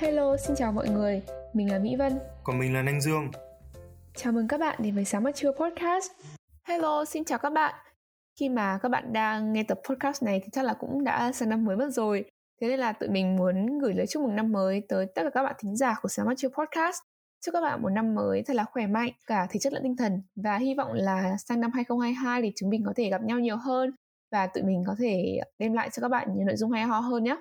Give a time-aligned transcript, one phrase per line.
[0.00, 1.22] Hello, xin chào mọi người.
[1.52, 2.18] Mình là Mỹ Vân.
[2.44, 3.30] Còn mình là Anh Dương.
[4.16, 6.10] Chào mừng các bạn đến với Sáng Mắt Trưa Podcast.
[6.68, 7.74] Hello, xin chào các bạn.
[8.40, 11.48] Khi mà các bạn đang nghe tập podcast này thì chắc là cũng đã sang
[11.48, 12.24] năm mới mất rồi.
[12.60, 15.30] Thế nên là tụi mình muốn gửi lời chúc mừng năm mới tới tất cả
[15.30, 16.98] các bạn thính giả của Sáng Mắt Trưa Podcast.
[17.44, 19.96] Chúc các bạn một năm mới thật là khỏe mạnh, cả thể chất lẫn tinh
[19.96, 20.22] thần.
[20.42, 23.56] Và hy vọng là sang năm 2022 thì chúng mình có thể gặp nhau nhiều
[23.56, 23.90] hơn
[24.32, 27.00] và tụi mình có thể đem lại cho các bạn nhiều nội dung hay ho
[27.00, 27.36] hơn nhé.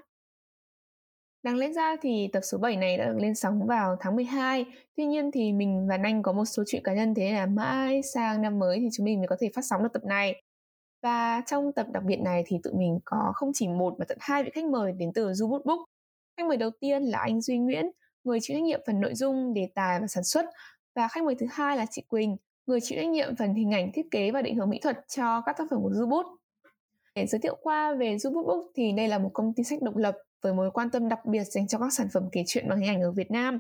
[1.44, 4.66] Đáng lẽ ra thì tập số 7 này đã được lên sóng vào tháng 12
[4.96, 8.02] Tuy nhiên thì mình và Anh có một số chuyện cá nhân thế là mãi
[8.14, 10.42] sang năm mới thì chúng mình mới có thể phát sóng được tập này.
[11.04, 14.18] Và trong tập đặc biệt này thì tụi mình có không chỉ một mà tận
[14.22, 15.80] hai vị khách mời đến từ Du Bút Book.
[16.38, 17.86] Khách mời đầu tiên là anh Duy Nguyễn,
[18.24, 20.46] người chịu trách nhiệm phần nội dung, đề tài và sản xuất.
[20.96, 23.92] Và khách mời thứ hai là chị Quỳnh, người chịu trách nhiệm phần hình ảnh
[23.94, 26.26] thiết kế và định hướng mỹ thuật cho các tác phẩm của Du Bút
[27.16, 29.96] để giới thiệu qua về Du Book thì đây là một công ty sách độc
[29.96, 32.80] lập với mối quan tâm đặc biệt dành cho các sản phẩm kể chuyện bằng
[32.80, 33.60] hình ảnh ở Việt Nam.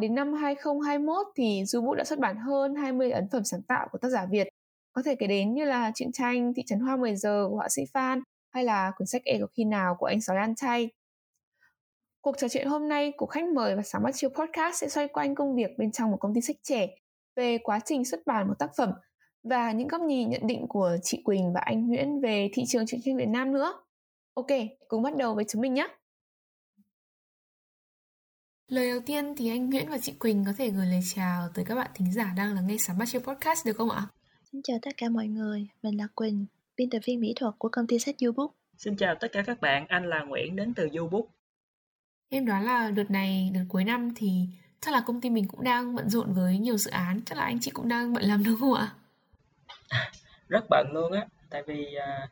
[0.00, 3.88] Đến năm 2021 thì Du Bút đã xuất bản hơn 20 ấn phẩm sáng tạo
[3.92, 4.48] của tác giả Việt.
[4.92, 7.68] Có thể kể đến như là truyện tranh Thị trấn Hoa 10 giờ của họa
[7.68, 10.88] sĩ Phan hay là cuốn sách E có khi nào của anh Sói An Chay.
[12.20, 15.08] Cuộc trò chuyện hôm nay của khách mời và sáng mắt chiều podcast sẽ xoay
[15.08, 16.88] quanh công việc bên trong một công ty sách trẻ
[17.36, 18.92] về quá trình xuất bản một tác phẩm
[19.42, 22.86] và những góc nhìn nhận định của chị Quỳnh và anh Nguyễn về thị trường
[22.86, 23.72] truyện tranh Việt Nam nữa.
[24.34, 24.46] Ok,
[24.88, 25.88] cùng bắt đầu với chúng mình nhé.
[28.72, 31.64] Lời đầu tiên thì anh Nguyễn và chị Quỳnh có thể gửi lời chào tới
[31.64, 34.02] các bạn thính giả đang lắng nghe Sáng Mắt Podcast được không ạ?
[34.52, 37.68] Xin chào tất cả mọi người, mình là Quỳnh, biên tập viên mỹ thuật của
[37.72, 38.54] công ty sách Ubook.
[38.78, 41.24] Xin chào tất cả các bạn, anh là Nguyễn đến từ Ubook.
[42.28, 44.46] Em đoán là đợt này, đợt cuối năm thì
[44.80, 47.44] chắc là công ty mình cũng đang bận rộn với nhiều dự án, chắc là
[47.44, 48.94] anh chị cũng đang bận lắm đúng không ạ?
[50.48, 52.30] Rất bận luôn á, tại vì uh,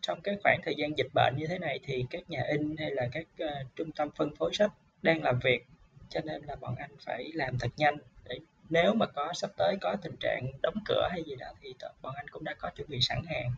[0.00, 2.90] trong cái khoảng thời gian dịch bệnh như thế này thì các nhà in hay
[2.90, 5.66] là các uh, trung tâm phân phối sách đang làm việc
[6.08, 7.96] cho nên là bọn anh phải làm thật nhanh.
[8.28, 8.38] Để
[8.70, 12.14] nếu mà có sắp tới có tình trạng đóng cửa hay gì đó thì bọn
[12.16, 13.52] anh cũng đã có chuẩn bị sẵn hàng.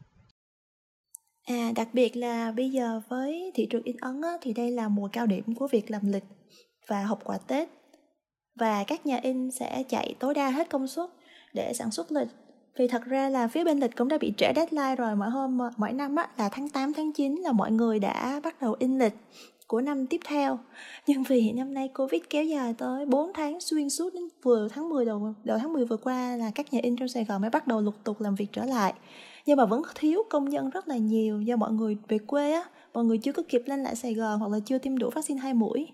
[1.46, 4.88] À, đặc biệt là bây giờ với thị trường in ấn á, thì đây là
[4.88, 6.24] mùa cao điểm của việc làm lịch
[6.86, 7.68] và học quả Tết.
[8.54, 11.10] Và các nhà in sẽ chạy tối đa hết công suất
[11.54, 12.28] để sản xuất lịch.
[12.76, 15.58] Vì thật ra là phía bên lịch cũng đã bị trễ deadline rồi mỗi hôm
[15.58, 18.76] ờ, mỗi năm á, là tháng 8 tháng 9 là mọi người đã bắt đầu
[18.78, 19.12] in lịch
[19.70, 20.58] của năm tiếp theo.
[21.06, 24.88] Nhưng vì năm nay covid kéo dài tới 4 tháng xuyên suốt đến vừa tháng
[24.88, 27.50] 10 đầu đầu tháng 10 vừa qua là các nhà in trong Sài Gòn mới
[27.50, 28.94] bắt đầu lục tục làm việc trở lại.
[29.46, 31.42] Nhưng mà vẫn thiếu công nhân rất là nhiều.
[31.42, 32.64] Do mọi người về quê á
[32.94, 35.40] mọi người chưa có kịp lên lại Sài Gòn hoặc là chưa tiêm đủ vaccine
[35.40, 35.88] hai mũi.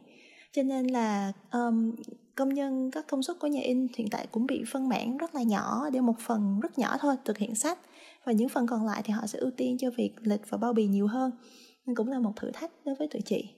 [0.53, 1.93] Cho nên là um,
[2.35, 5.35] công nhân các công suất của nhà in hiện tại cũng bị phân mảng rất
[5.35, 7.79] là nhỏ để một phần rất nhỏ thôi thực hiện sách.
[8.25, 10.73] Và những phần còn lại thì họ sẽ ưu tiên cho việc lịch và bao
[10.73, 11.31] bì nhiều hơn.
[11.87, 13.49] Nên cũng là một thử thách đối với tụi chị.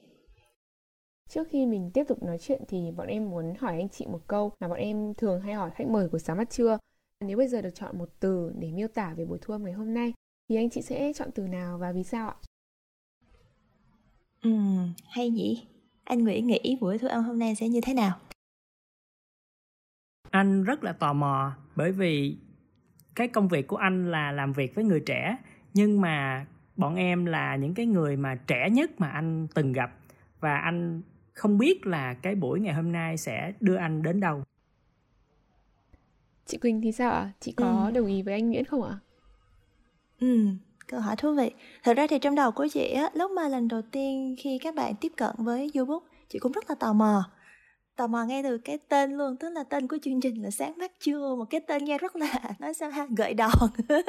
[1.29, 4.21] Trước khi mình tiếp tục nói chuyện thì bọn em muốn hỏi anh chị một
[4.27, 6.77] câu mà bọn em thường hay hỏi khách mời của sáng mắt trưa.
[7.25, 9.73] Nếu bây giờ được chọn một từ để miêu tả về buổi thu âm ngày
[9.73, 10.13] hôm nay
[10.49, 12.35] thì anh chị sẽ chọn từ nào và vì sao ạ?
[14.41, 14.51] Ừ,
[15.09, 15.67] hay nhỉ.
[16.03, 18.19] Anh Nguyễn nghĩ buổi thu âm hôm nay sẽ như thế nào?
[20.31, 22.37] Anh rất là tò mò bởi vì
[23.15, 25.37] cái công việc của anh là làm việc với người trẻ
[25.73, 29.91] nhưng mà bọn em là những cái người mà trẻ nhất mà anh từng gặp
[30.39, 31.01] và anh
[31.39, 34.43] không biết là cái buổi ngày hôm nay sẽ đưa anh đến đâu.
[36.45, 37.31] Chị Quỳnh thì sao ạ?
[37.39, 37.91] Chị có ừ.
[37.91, 38.99] đồng ý với anh Nguyễn không ạ?
[40.19, 40.47] Ừ
[40.89, 41.51] câu hỏi thú vị.
[41.83, 44.75] Thật ra thì trong đầu của chị á lúc mà lần đầu tiên khi các
[44.75, 47.23] bạn tiếp cận với youtube chị cũng rất là tò mò.
[47.95, 50.77] Tò mò ngay từ cái tên luôn tức là tên của chương trình là sáng
[50.77, 51.35] mắt chưa.
[51.35, 53.51] Một cái tên nghe rất là nói sao ha gợi đòn.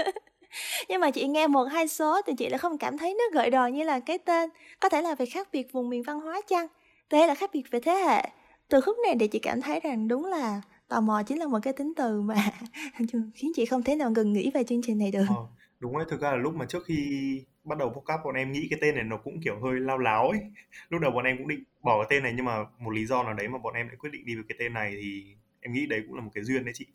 [0.88, 3.50] Nhưng mà chị nghe một hai số thì chị lại không cảm thấy nó gợi
[3.50, 4.50] đòn như là cái tên.
[4.80, 6.66] Có thể là về khác biệt vùng miền văn hóa chăng
[7.10, 8.30] thế là khác biệt về thế hệ.
[8.68, 11.58] Từ khúc này để chị cảm thấy rằng đúng là tò mò chính là một
[11.62, 12.34] cái tính từ mà
[13.34, 15.24] khiến chị không thể nào ngừng nghĩ về chương trình này được.
[15.28, 15.46] Ờ,
[15.80, 18.66] đúng đấy thực ra là lúc mà trước khi bắt đầu podcast bọn em nghĩ
[18.70, 20.40] cái tên này nó cũng kiểu hơi lao láo ấy.
[20.88, 23.22] Lúc đầu bọn em cũng định bỏ cái tên này nhưng mà một lý do
[23.22, 25.72] nào đấy mà bọn em lại quyết định đi với cái tên này thì em
[25.72, 26.86] nghĩ đấy cũng là một cái duyên đấy chị.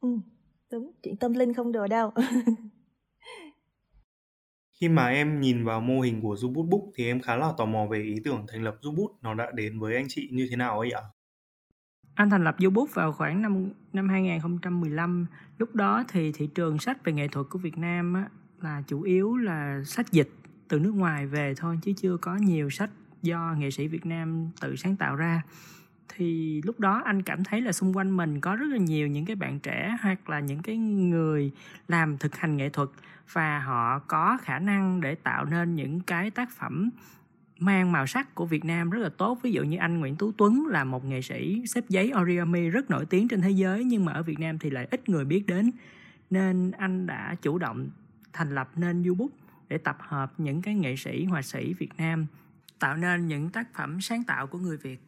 [0.00, 0.08] Ừ
[0.70, 2.12] đúng chuyện tâm linh không đùa đâu
[4.80, 7.64] Khi mà em nhìn vào mô hình của Zubut Book thì em khá là tò
[7.64, 10.56] mò về ý tưởng thành lập Zubut nó đã đến với anh chị như thế
[10.56, 11.02] nào ấy ạ?
[12.14, 15.26] Anh thành lập Zubut vào khoảng năm năm 2015.
[15.58, 18.28] Lúc đó thì thị trường sách về nghệ thuật của Việt Nam á,
[18.60, 20.30] là chủ yếu là sách dịch
[20.68, 22.90] từ nước ngoài về thôi chứ chưa có nhiều sách
[23.22, 25.42] do nghệ sĩ Việt Nam tự sáng tạo ra
[26.08, 29.24] thì lúc đó anh cảm thấy là xung quanh mình có rất là nhiều những
[29.24, 31.52] cái bạn trẻ hoặc là những cái người
[31.88, 32.88] làm thực hành nghệ thuật
[33.32, 36.90] và họ có khả năng để tạo nên những cái tác phẩm
[37.58, 39.38] mang màu sắc của Việt Nam rất là tốt.
[39.42, 42.90] Ví dụ như anh Nguyễn Tú Tuấn là một nghệ sĩ xếp giấy origami rất
[42.90, 45.46] nổi tiếng trên thế giới nhưng mà ở Việt Nam thì lại ít người biết
[45.46, 45.70] đến.
[46.30, 47.88] Nên anh đã chủ động
[48.32, 49.34] thành lập nên YouTube
[49.68, 52.26] để tập hợp những cái nghệ sĩ, họa sĩ Việt Nam,
[52.78, 55.00] tạo nên những tác phẩm sáng tạo của người Việt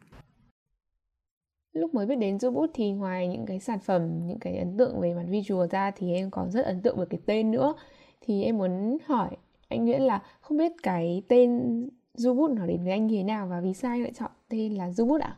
[1.73, 5.01] lúc mới biết đến Zubut thì ngoài những cái sản phẩm những cái ấn tượng
[5.01, 7.73] về mặt visual ra thì em còn rất ấn tượng với cái tên nữa
[8.21, 9.29] thì em muốn hỏi
[9.69, 11.49] anh Nguyễn là không biết cái tên
[12.17, 14.73] Zubut nó đến với anh như thế nào và vì sao anh lại chọn tên
[14.73, 15.37] là Zubut ạ?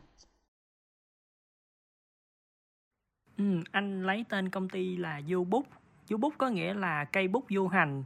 [3.36, 5.66] Ừ, anh lấy tên công ty là Du Bút.
[6.08, 8.04] Du Bút có nghĩa là cây bút du hành.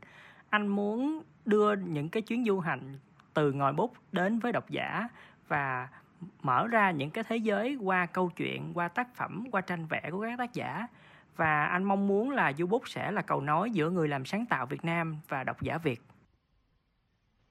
[0.51, 2.99] Anh muốn đưa những cái chuyến du hành
[3.35, 5.09] từ ngòi bút đến với độc giả
[5.49, 5.89] và
[6.43, 10.09] mở ra những cái thế giới qua câu chuyện, qua tác phẩm, qua tranh vẽ
[10.11, 10.87] của các tác giả.
[11.37, 14.47] Và anh mong muốn là Du Bút sẽ là cầu nối giữa người làm sáng
[14.47, 16.03] tạo Việt Nam và độc giả Việt.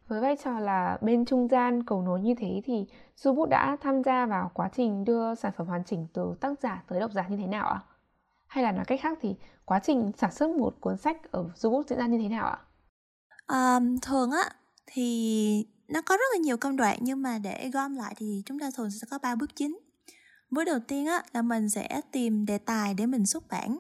[0.07, 2.85] Với vai trò là bên trung gian cầu nối như thế thì
[3.15, 6.83] Du đã tham gia vào quá trình đưa sản phẩm hoàn chỉnh từ tác giả
[6.87, 7.79] tới độc giả như thế nào ạ?
[8.47, 9.35] Hay là nói cách khác thì
[9.65, 12.59] quá trình sản xuất một cuốn sách ở Du diễn ra như thế nào ạ?
[13.47, 14.43] Um, thường á
[14.85, 18.59] thì nó có rất là nhiều công đoạn nhưng mà để gom lại thì chúng
[18.59, 19.79] ta thường sẽ có ba bước chính.
[20.51, 23.77] Bước đầu tiên á là mình sẽ tìm đề tài để mình xuất bản.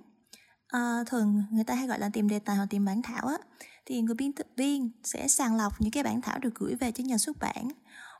[0.67, 3.37] À, thường người ta hay gọi là tìm đề tài hoặc tìm bản thảo á
[3.85, 6.91] thì người biên tập viên sẽ sàng lọc những cái bản thảo được gửi về
[6.91, 7.69] cho nhà xuất bản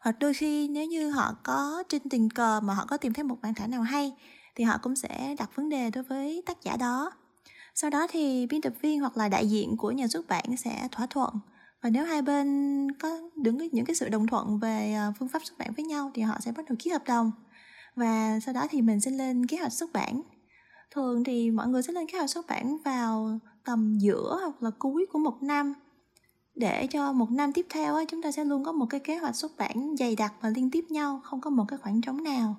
[0.01, 3.23] hoặc đôi khi nếu như họ có trên tình cờ mà họ có tìm thấy
[3.23, 4.13] một bản thảo nào hay
[4.55, 7.11] thì họ cũng sẽ đặt vấn đề đối với tác giả đó
[7.75, 10.87] sau đó thì biên tập viên hoặc là đại diện của nhà xuất bản sẽ
[10.91, 11.29] thỏa thuận
[11.81, 15.41] và nếu hai bên có đứng những cái sự đồng thuận về à, phương pháp
[15.45, 17.31] xuất bản với nhau thì họ sẽ bắt đầu ký hợp đồng.
[17.95, 20.21] Và sau đó thì mình sẽ lên kế hoạch xuất bản.
[20.91, 24.71] Thường thì mọi người sẽ lên kế hoạch xuất bản vào tầm giữa hoặc là
[24.79, 25.73] cuối của một năm.
[26.55, 29.35] Để cho một năm tiếp theo chúng ta sẽ luôn có một cái kế hoạch
[29.35, 32.55] xuất bản dày đặc và liên tiếp nhau, không có một cái khoảng trống nào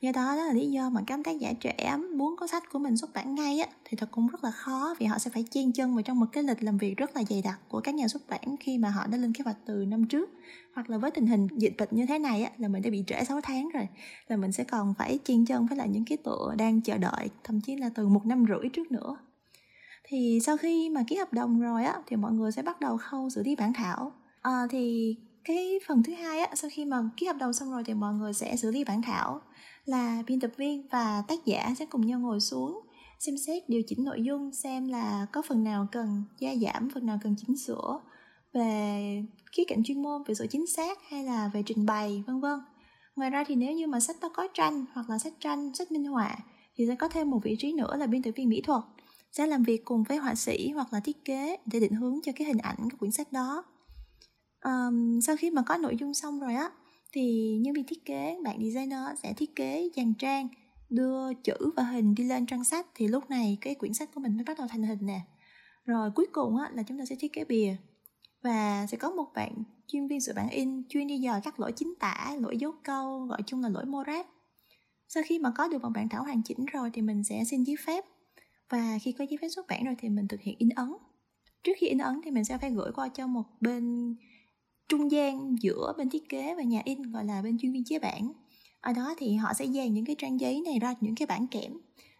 [0.00, 2.78] do đó đó là lý do mà các tác giả trẻ muốn có sách của
[2.78, 5.44] mình xuất bản ngay á thì thật cũng rất là khó vì họ sẽ phải
[5.50, 7.94] chen chân vào trong một cái lịch làm việc rất là dày đặc của các
[7.94, 10.30] nhà xuất bản khi mà họ đã lên kế hoạch từ năm trước.
[10.74, 13.04] Hoặc là với tình hình dịch bệnh như thế này á là mình đã bị
[13.06, 13.88] trễ 6 tháng rồi
[14.28, 17.28] là mình sẽ còn phải chen chân với lại những cái tựa đang chờ đợi
[17.44, 19.16] thậm chí là từ một năm rưỡi trước nữa.
[20.04, 22.96] Thì sau khi mà ký hợp đồng rồi á thì mọi người sẽ bắt đầu
[22.96, 24.12] khâu xử lý bản thảo.
[24.42, 27.82] À, thì cái phần thứ hai á sau khi mà ký hợp đồng xong rồi
[27.86, 29.40] thì mọi người sẽ xử lý bản thảo
[29.84, 32.80] là biên tập viên và tác giả sẽ cùng nhau ngồi xuống
[33.18, 37.06] xem xét điều chỉnh nội dung xem là có phần nào cần gia giảm phần
[37.06, 38.00] nào cần chỉnh sửa
[38.52, 39.22] về
[39.52, 42.60] khía cạnh chuyên môn về sự chính xác hay là về trình bày vân vân.
[43.16, 45.92] Ngoài ra thì nếu như mà sách ta có tranh hoặc là sách tranh sách
[45.92, 46.36] minh họa
[46.74, 48.82] thì sẽ có thêm một vị trí nữa là biên tập viên mỹ thuật.
[49.32, 52.32] Sẽ làm việc cùng với họa sĩ hoặc là thiết kế để định hướng cho
[52.36, 53.64] cái hình ảnh của quyển sách đó.
[54.64, 56.70] Um, sau khi mà có nội dung xong rồi á
[57.12, 60.48] thì nhân viên thiết kế bạn designer sẽ thiết kế dàn trang
[60.90, 62.86] đưa chữ và hình đi lên trang sách.
[62.94, 65.20] Thì lúc này cái quyển sách của mình mới bắt đầu thành hình nè.
[65.84, 67.76] Rồi cuối cùng á, là chúng ta sẽ thiết kế bìa.
[68.42, 69.52] Và sẽ có một bạn
[69.86, 73.18] chuyên viên sửa bản in chuyên đi dò các lỗi chính tả lỗi dấu câu
[73.18, 74.26] gọi chung là lỗi mô rác
[75.14, 77.64] sau khi mà có được một bản thảo hoàn chỉnh rồi thì mình sẽ xin
[77.64, 78.04] giấy phép.
[78.68, 80.92] Và khi có giấy phép xuất bản rồi thì mình thực hiện in ấn.
[81.62, 84.16] Trước khi in ấn thì mình sẽ phải gửi qua cho một bên
[84.90, 87.98] trung gian giữa bên thiết kế và nhà in gọi là bên chuyên viên chế
[87.98, 88.32] bản.
[88.80, 91.46] Ở đó thì họ sẽ dàn những cái trang giấy này ra những cái bản
[91.46, 91.72] kẽm.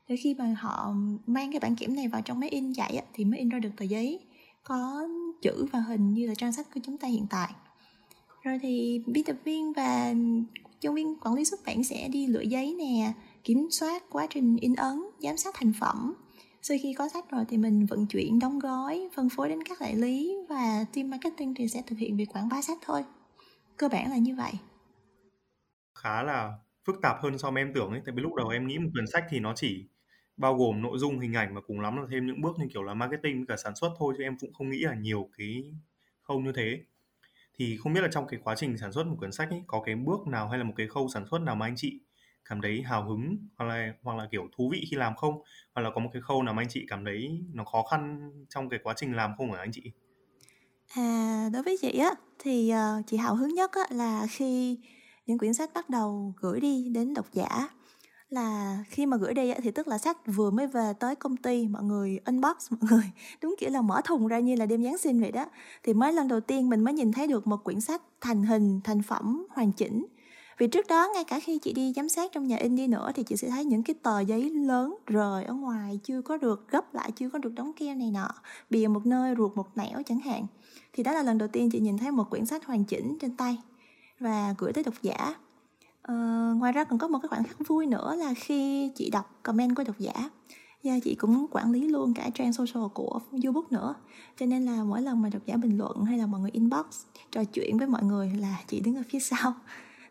[0.09, 0.95] Thì khi mà họ
[1.27, 3.59] mang cái bản kiểm này vào trong máy in chạy á, thì mới in ra
[3.59, 4.21] được tờ giấy
[4.65, 5.09] có
[5.43, 7.53] chữ và hình như là trang sách của chúng ta hiện tại.
[8.43, 10.15] Rồi thì biên tập viên và
[10.81, 13.13] nhân viên quản lý xuất bản sẽ đi lựa giấy nè
[13.45, 16.15] kiểm soát quá trình in ấn giám sát thành phẩm
[16.63, 19.79] sau khi có sách rồi thì mình vận chuyển, đóng gói, phân phối đến các
[19.81, 23.05] đại lý và team marketing thì sẽ thực hiện việc quảng bá sách thôi.
[23.77, 24.53] Cơ bản là như vậy.
[25.95, 26.53] Khá là
[26.85, 28.91] phức tạp hơn so với em tưởng ấy, tại vì lúc đầu em nghĩ một
[28.93, 29.85] quyển sách thì nó chỉ
[30.37, 32.83] bao gồm nội dung, hình ảnh và cùng lắm là thêm những bước như kiểu
[32.83, 35.65] là marketing với cả sản xuất thôi, chứ em cũng không nghĩ là nhiều cái
[36.23, 36.81] khâu như thế.
[37.59, 39.83] Thì không biết là trong cái quá trình sản xuất một quyển sách ấy, có
[39.87, 42.01] cái bước nào hay là một cái khâu sản xuất nào mà anh chị
[42.51, 45.35] cảm thấy hào hứng hoặc là hoặc là kiểu thú vị khi làm không?
[45.75, 48.31] Hoặc là có một cái khâu nào mà anh chị cảm thấy nó khó khăn
[48.49, 49.83] trong cái quá trình làm không hả anh chị?
[50.95, 54.79] À đối với chị á thì uh, chị hào hứng nhất á là khi
[55.27, 57.69] những quyển sách bắt đầu gửi đi đến độc giả.
[58.29, 61.69] Là khi mà gửi đi thì tức là sách vừa mới về tới công ty
[61.69, 63.11] mọi người unbox mọi người
[63.43, 65.47] đúng kiểu là mở thùng ra như là đêm giáng sinh vậy đó.
[65.83, 68.81] Thì mới lần đầu tiên mình mới nhìn thấy được một quyển sách thành hình
[68.85, 70.07] thành phẩm hoàn chỉnh
[70.61, 73.11] vì trước đó ngay cả khi chị đi giám sát trong nhà in đi nữa
[73.15, 76.69] thì chị sẽ thấy những cái tờ giấy lớn rời ở ngoài chưa có được
[76.69, 78.29] gấp lại chưa có được đóng keo này nọ
[78.71, 80.47] bìa một nơi ruột một nẻo chẳng hạn.
[80.93, 83.37] Thì đó là lần đầu tiên chị nhìn thấy một quyển sách hoàn chỉnh trên
[83.37, 83.59] tay
[84.19, 85.35] và gửi tới độc giả.
[86.03, 86.15] Ờ,
[86.57, 89.77] ngoài ra còn có một cái khoảnh khắc vui nữa là khi chị đọc comment
[89.77, 90.31] của độc giả.
[90.85, 93.95] Và chị cũng quản lý luôn cả trang social của facebook nữa.
[94.41, 96.87] Cho nên là mỗi lần mà độc giả bình luận hay là mọi người inbox
[97.31, 99.55] trò chuyện với mọi người là chị đứng ở phía sau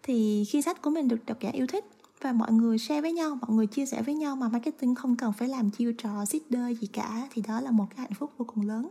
[0.03, 1.86] thì khi sách của mình được độc giả yêu thích
[2.22, 5.15] và mọi người share với nhau, mọi người chia sẻ với nhau mà marketing không
[5.15, 8.32] cần phải làm chiêu trò, seeder gì cả, thì đó là một cái hạnh phúc
[8.38, 8.89] vô cùng lớn.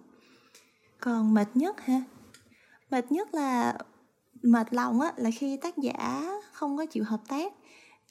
[1.00, 2.02] Còn mệt nhất ha
[2.90, 3.78] mệt nhất là,
[4.42, 7.52] mệt lòng á, là khi tác giả không có chịu hợp tác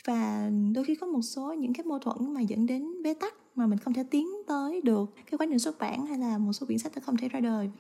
[0.06, 3.34] và đôi khi có một số những cái mâu thuẫn mà dẫn đến bế tắc
[3.56, 6.54] mà mình không thể tiến tới được cái quá trình xuất bản hay là một
[6.54, 7.72] số quyển sách đã không thể ra đời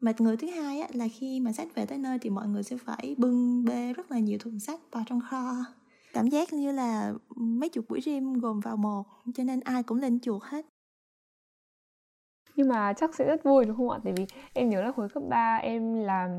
[0.00, 2.62] mệt người thứ hai á, là khi mà sách về tới nơi thì mọi người
[2.62, 5.54] sẽ phải bưng bê rất là nhiều thùng sách vào trong kho.
[6.12, 9.98] Cảm giác như là mấy chục buổi gym gồm vào một cho nên ai cũng
[9.98, 10.66] lên chuột hết.
[12.56, 13.98] Nhưng mà chắc sẽ rất vui đúng không ạ?
[14.04, 16.30] Tại vì em nhớ là hồi cấp 3 em làm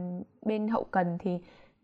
[0.42, 1.32] bên hậu cần thì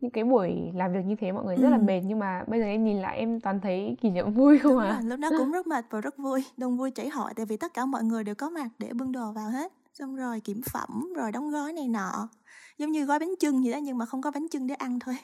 [0.02, 1.82] những cái buổi làm việc như thế mọi người rất là ừ.
[1.82, 4.78] mệt nhưng mà bây giờ em nhìn lại em toàn thấy kỷ niệm vui không
[4.78, 7.58] à lúc đó cũng rất mệt và rất vui đông vui chảy hội tại vì
[7.58, 10.62] tất cả mọi người đều có mặt để bưng đồ vào hết xong rồi kiểm
[10.74, 12.30] phẩm rồi đóng gói này nọ.
[12.78, 15.00] Giống như gói bánh chưng vậy đó nhưng mà không có bánh chưng để ăn
[15.00, 15.16] thôi.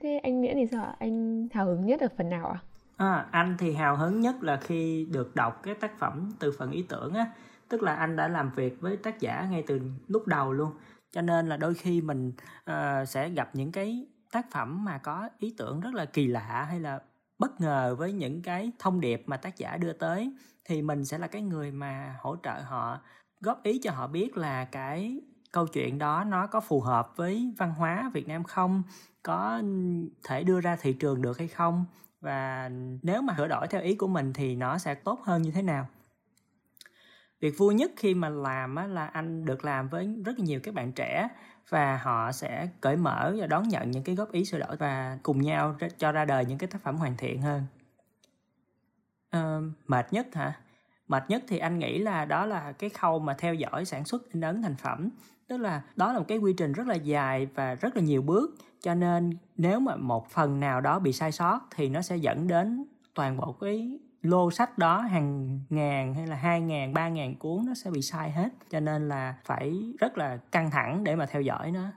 [0.00, 2.58] Thế anh nghĩa thì sao anh hào hứng nhất ở phần nào ạ?
[2.96, 6.70] À, anh thì hào hứng nhất là khi được đọc cái tác phẩm từ phần
[6.70, 7.26] ý tưởng á.
[7.68, 10.72] Tức là anh đã làm việc với tác giả ngay từ lúc đầu luôn.
[11.10, 12.32] Cho nên là đôi khi mình
[12.70, 16.66] uh, sẽ gặp những cái tác phẩm mà có ý tưởng rất là kỳ lạ
[16.68, 17.00] hay là
[17.38, 20.32] bất ngờ với những cái thông điệp mà tác giả đưa tới.
[20.64, 22.98] Thì mình sẽ là cái người mà hỗ trợ họ
[23.46, 25.20] góp ý cho họ biết là cái
[25.52, 28.82] câu chuyện đó nó có phù hợp với văn hóa Việt Nam không?
[29.22, 29.62] Có
[30.24, 31.84] thể đưa ra thị trường được hay không?
[32.20, 32.70] Và
[33.02, 35.62] nếu mà sửa đổi theo ý của mình thì nó sẽ tốt hơn như thế
[35.62, 35.86] nào?
[37.40, 40.74] Việc vui nhất khi mà làm á, là anh được làm với rất nhiều các
[40.74, 41.28] bạn trẻ
[41.68, 45.18] và họ sẽ cởi mở và đón nhận những cái góp ý sửa đổi và
[45.22, 47.62] cùng nhau cho ra đời những cái tác phẩm hoàn thiện hơn.
[49.30, 50.60] À, mệt nhất hả?
[51.08, 54.32] Mệt nhất thì anh nghĩ là đó là cái khâu mà theo dõi sản xuất
[54.32, 55.10] in ấn thành phẩm.
[55.48, 58.22] Tức là đó là một cái quy trình rất là dài và rất là nhiều
[58.22, 58.56] bước.
[58.80, 62.48] Cho nên nếu mà một phần nào đó bị sai sót thì nó sẽ dẫn
[62.48, 62.84] đến
[63.14, 67.66] toàn bộ cái lô sách đó hàng ngàn hay là hai ngàn, ba ngàn cuốn
[67.66, 68.48] nó sẽ bị sai hết.
[68.70, 71.92] Cho nên là phải rất là căng thẳng để mà theo dõi nó.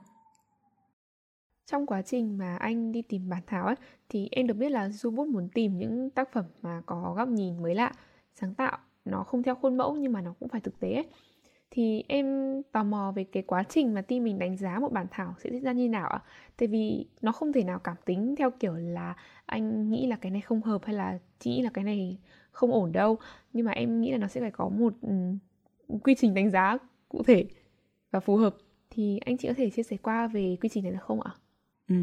[1.66, 3.76] Trong quá trình mà anh đi tìm bản thảo ấy
[4.08, 7.62] thì em được biết là Zubut muốn tìm những tác phẩm mà có góc nhìn
[7.62, 7.92] mới lạ,
[8.34, 8.78] sáng tạo
[9.10, 11.06] nó không theo khuôn mẫu nhưng mà nó cũng phải thực tế ấy.
[11.70, 12.26] thì em
[12.72, 15.50] tò mò về cái quá trình mà team mình đánh giá một bản thảo sẽ
[15.50, 16.22] diễn ra như nào ạ?
[16.56, 19.14] Tại vì nó không thể nào cảm tính theo kiểu là
[19.46, 22.18] anh nghĩ là cái này không hợp hay là chị nghĩ là cái này
[22.52, 23.18] không ổn đâu
[23.52, 25.38] nhưng mà em nghĩ là nó sẽ phải có một um,
[26.02, 27.46] quy trình đánh giá cụ thể
[28.10, 28.56] và phù hợp
[28.90, 31.30] thì anh chị có thể chia sẻ qua về quy trình này được không ạ?
[31.90, 31.96] Ừ,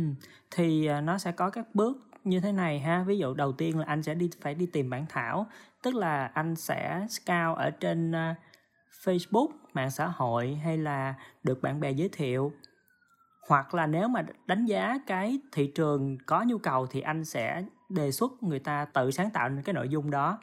[0.51, 3.03] thì à, nó sẽ có các bước như thế này ha.
[3.07, 5.47] Ví dụ đầu tiên là anh sẽ đi phải đi tìm bản thảo
[5.83, 8.35] tức là anh sẽ scout ở trên à,
[9.03, 11.13] Facebook mạng xã hội hay là
[11.43, 12.51] được bạn bè giới thiệu.
[13.47, 17.63] Hoặc là nếu mà đánh giá cái thị trường có nhu cầu thì anh sẽ
[17.89, 20.39] đề xuất người ta tự sáng tạo nên cái nội dung đó.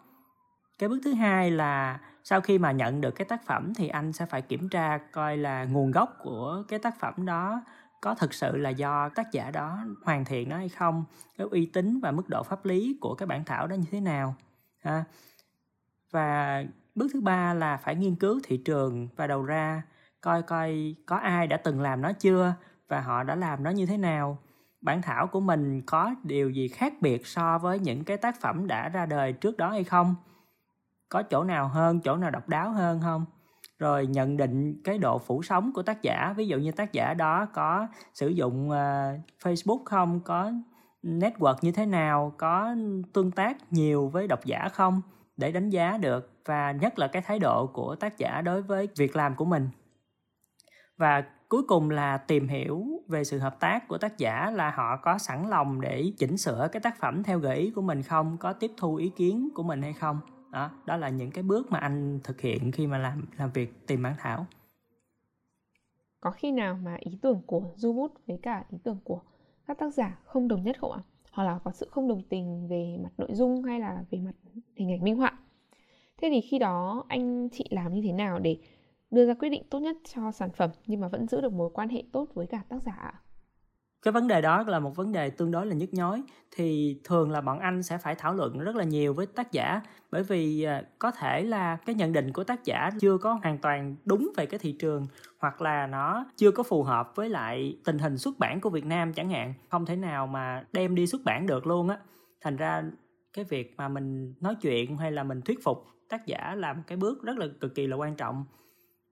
[0.79, 4.13] Cái bước thứ hai là sau khi mà nhận được cái tác phẩm thì anh
[4.13, 7.63] sẽ phải kiểm tra coi là nguồn gốc của cái tác phẩm đó
[8.05, 11.05] có thực sự là do tác giả đó hoàn thiện nó hay không?
[11.39, 14.01] Cái uy tín và mức độ pháp lý của cái bản thảo đó như thế
[14.01, 14.35] nào?
[14.83, 15.05] Ha.
[16.11, 19.83] Và bước thứ ba là phải nghiên cứu thị trường và đầu ra,
[20.21, 22.55] coi coi có ai đã từng làm nó chưa
[22.89, 24.39] và họ đã làm nó như thế nào.
[24.81, 28.67] Bản thảo của mình có điều gì khác biệt so với những cái tác phẩm
[28.67, 30.15] đã ra đời trước đó hay không?
[31.09, 33.25] Có chỗ nào hơn, chỗ nào độc đáo hơn không?
[33.79, 36.35] Rồi nhận định cái độ phủ sóng của tác giả.
[36.37, 38.75] Ví dụ như tác giả đó có sử dụng uh,
[39.43, 40.21] facebook không?
[40.21, 40.53] Có
[41.03, 42.35] network như thế nào?
[42.39, 42.77] Có
[43.13, 45.03] tương tác nhiều với độc giả không?
[45.37, 46.31] Để đánh giá được.
[46.45, 49.69] Và nhất là cái thái độ của tác giả đối với việc làm của mình.
[50.97, 54.97] Và cuối cùng là tìm hiểu về sự hợp tác của tác giả là họ
[54.97, 58.37] có sẵn lòng để chỉnh sửa cái tác phẩm theo gợi ý của mình không?
[58.41, 60.21] Có tiếp thu ý kiến của mình hay không?
[60.55, 63.87] Đó đó là những cái bước mà anh thực hiện khi mà làm làm việc
[63.87, 64.47] tìm bản thảo.
[66.21, 69.21] Có khi nào mà ý tưởng của du bút với cả ý tưởng của
[69.67, 71.03] các tác giả không đồng nhất không ạ?
[71.33, 74.33] Hoặc là có sự không đồng tình về mặt nội dung hay là về mặt
[74.77, 75.39] hình ảnh minh họa?
[76.17, 78.59] Thế thì khi đó anh chị làm như thế nào để
[79.11, 81.71] đưa ra quyết định tốt nhất cho sản phẩm nhưng mà vẫn giữ được mối
[81.75, 83.24] quan hệ tốt với cả tác giả ạ?
[84.05, 86.23] Cái vấn đề đó là một vấn đề tương đối là nhức nhối.
[86.57, 89.81] Thì thường là bọn anh sẽ phải thảo luận rất là nhiều với tác giả.
[90.11, 93.59] Bởi vì à, có thể là cái nhận định của tác giả chưa có hoàn
[93.59, 95.07] toàn đúng về cái thị trường,
[95.39, 98.85] hoặc là nó chưa có phù hợp với lại tình hình xuất bản của Việt
[98.85, 99.55] Nam chẳng hạn.
[99.69, 101.99] Không thể nào mà đem đi xuất bản được luôn á.
[102.41, 102.83] Thành ra
[103.33, 106.83] cái việc mà mình nói chuyện hay là mình thuyết phục tác giả là một
[106.87, 108.45] cái bước rất là cực kỳ là quan trọng.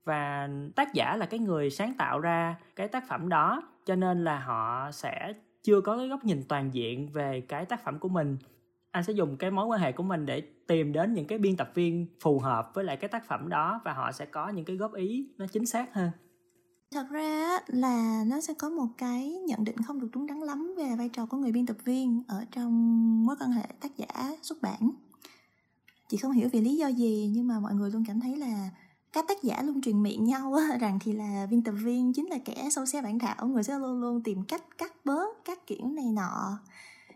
[0.04, 4.24] Và tác giả là cái người sáng tạo ra cái tác phẩm đó cho nên
[4.24, 8.08] là họ sẽ chưa có cái góc nhìn toàn diện về cái tác phẩm của
[8.08, 8.36] mình.
[8.90, 11.56] Anh sẽ dùng cái mối quan hệ của mình để tìm đến những cái biên
[11.56, 14.64] tập viên phù hợp với lại cái tác phẩm đó và họ sẽ có những
[14.64, 16.10] cái góp ý nó chính xác hơn.
[16.92, 20.74] Thật ra là nó sẽ có một cái nhận định không được đúng đắn lắm
[20.76, 22.72] về vai trò của người biên tập viên ở trong
[23.26, 24.90] mối quan hệ tác giả xuất bản.
[26.08, 28.70] Chị không hiểu vì lý do gì, nhưng mà mọi người luôn cảm thấy là
[29.12, 32.26] các tác giả luôn truyền miệng nhau á, rằng thì là biên tập viên chính
[32.26, 35.66] là kẻ sâu xe bản thảo người sẽ luôn luôn tìm cách cắt bớt các
[35.66, 36.58] kiểu này nọ.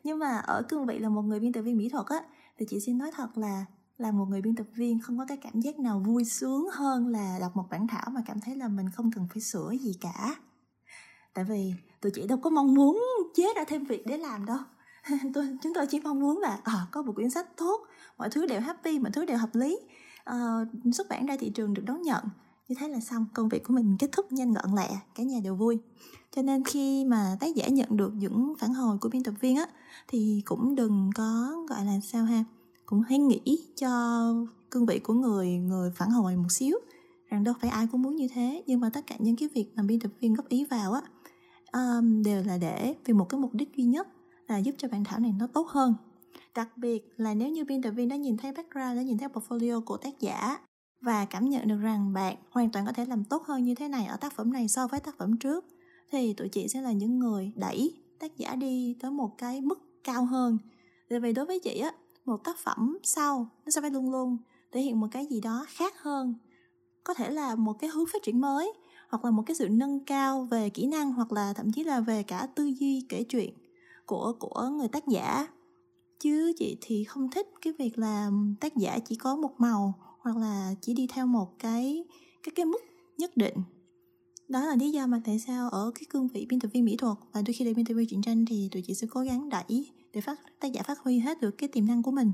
[0.04, 2.20] Nhưng mà ở cương vị là một người biên tập viên mỹ thuật á
[2.58, 3.64] thì chị xin nói thật là
[3.98, 7.08] là một người biên tập viên không có cái cảm giác nào vui sướng hơn
[7.08, 9.94] là đọc một bản thảo mà cảm thấy là mình không cần phải sửa gì
[10.00, 10.36] cả.
[11.34, 13.02] Tại vì tụi chị đâu có mong muốn
[13.34, 14.58] chế ra thêm việc để làm đâu.
[15.34, 17.80] Tôi chúng tôi chỉ mong muốn là à, có một quyển sách tốt
[18.18, 19.78] mọi thứ đều happy mọi thứ đều hợp lý
[20.30, 22.24] uh, xuất bản ra thị trường được đón nhận.
[22.68, 25.40] Như thế là xong công việc của mình kết thúc nhanh gọn lẹ cả nhà
[25.44, 25.78] đều vui.
[26.36, 29.56] Cho nên khi mà tác giả nhận được những phản hồi của biên tập viên
[29.56, 29.66] á
[30.08, 32.44] thì cũng đừng có gọi là sao ha
[32.86, 33.90] cũng hãy nghĩ cho
[34.70, 36.78] cương vị của người người phản hồi một xíu
[37.28, 38.62] rằng đâu phải ai cũng muốn như thế.
[38.66, 41.02] Nhưng mà tất cả những cái việc mà biên tập viên góp ý vào á
[41.72, 44.08] um, đều là để vì một cái mục đích duy nhất
[44.48, 45.94] là giúp cho bản thảo này nó tốt hơn
[46.56, 49.28] đặc biệt là nếu như biên tập viên đã nhìn thấy background đã nhìn thấy
[49.28, 50.58] portfolio của tác giả
[51.00, 53.88] và cảm nhận được rằng bạn hoàn toàn có thể làm tốt hơn như thế
[53.88, 55.64] này ở tác phẩm này so với tác phẩm trước,
[56.12, 59.78] thì tụi chị sẽ là những người đẩy tác giả đi tới một cái mức
[60.04, 60.58] cao hơn.
[61.08, 61.92] Tại vì đối với chị á,
[62.24, 64.38] một tác phẩm sau nó sẽ phải luôn luôn
[64.72, 66.34] thể hiện một cái gì đó khác hơn.
[67.04, 68.72] Có thể là một cái hướng phát triển mới,
[69.08, 72.00] hoặc là một cái sự nâng cao về kỹ năng, hoặc là thậm chí là
[72.00, 73.54] về cả tư duy kể chuyện
[74.06, 75.46] của của người tác giả
[76.20, 80.36] chứ chị thì không thích cái việc là tác giả chỉ có một màu hoặc
[80.36, 82.04] là chỉ đi theo một cái
[82.42, 82.80] cái cái mức
[83.18, 83.54] nhất định.
[84.48, 86.96] Đó là lý do mà tại sao ở cái cương vị biên tập viên mỹ
[86.96, 89.20] thuật và đôi khi là biên tập viên truyện tranh thì tụi chị sẽ cố
[89.20, 92.32] gắng đẩy để phát tác giả phát huy hết được cái tiềm năng của mình.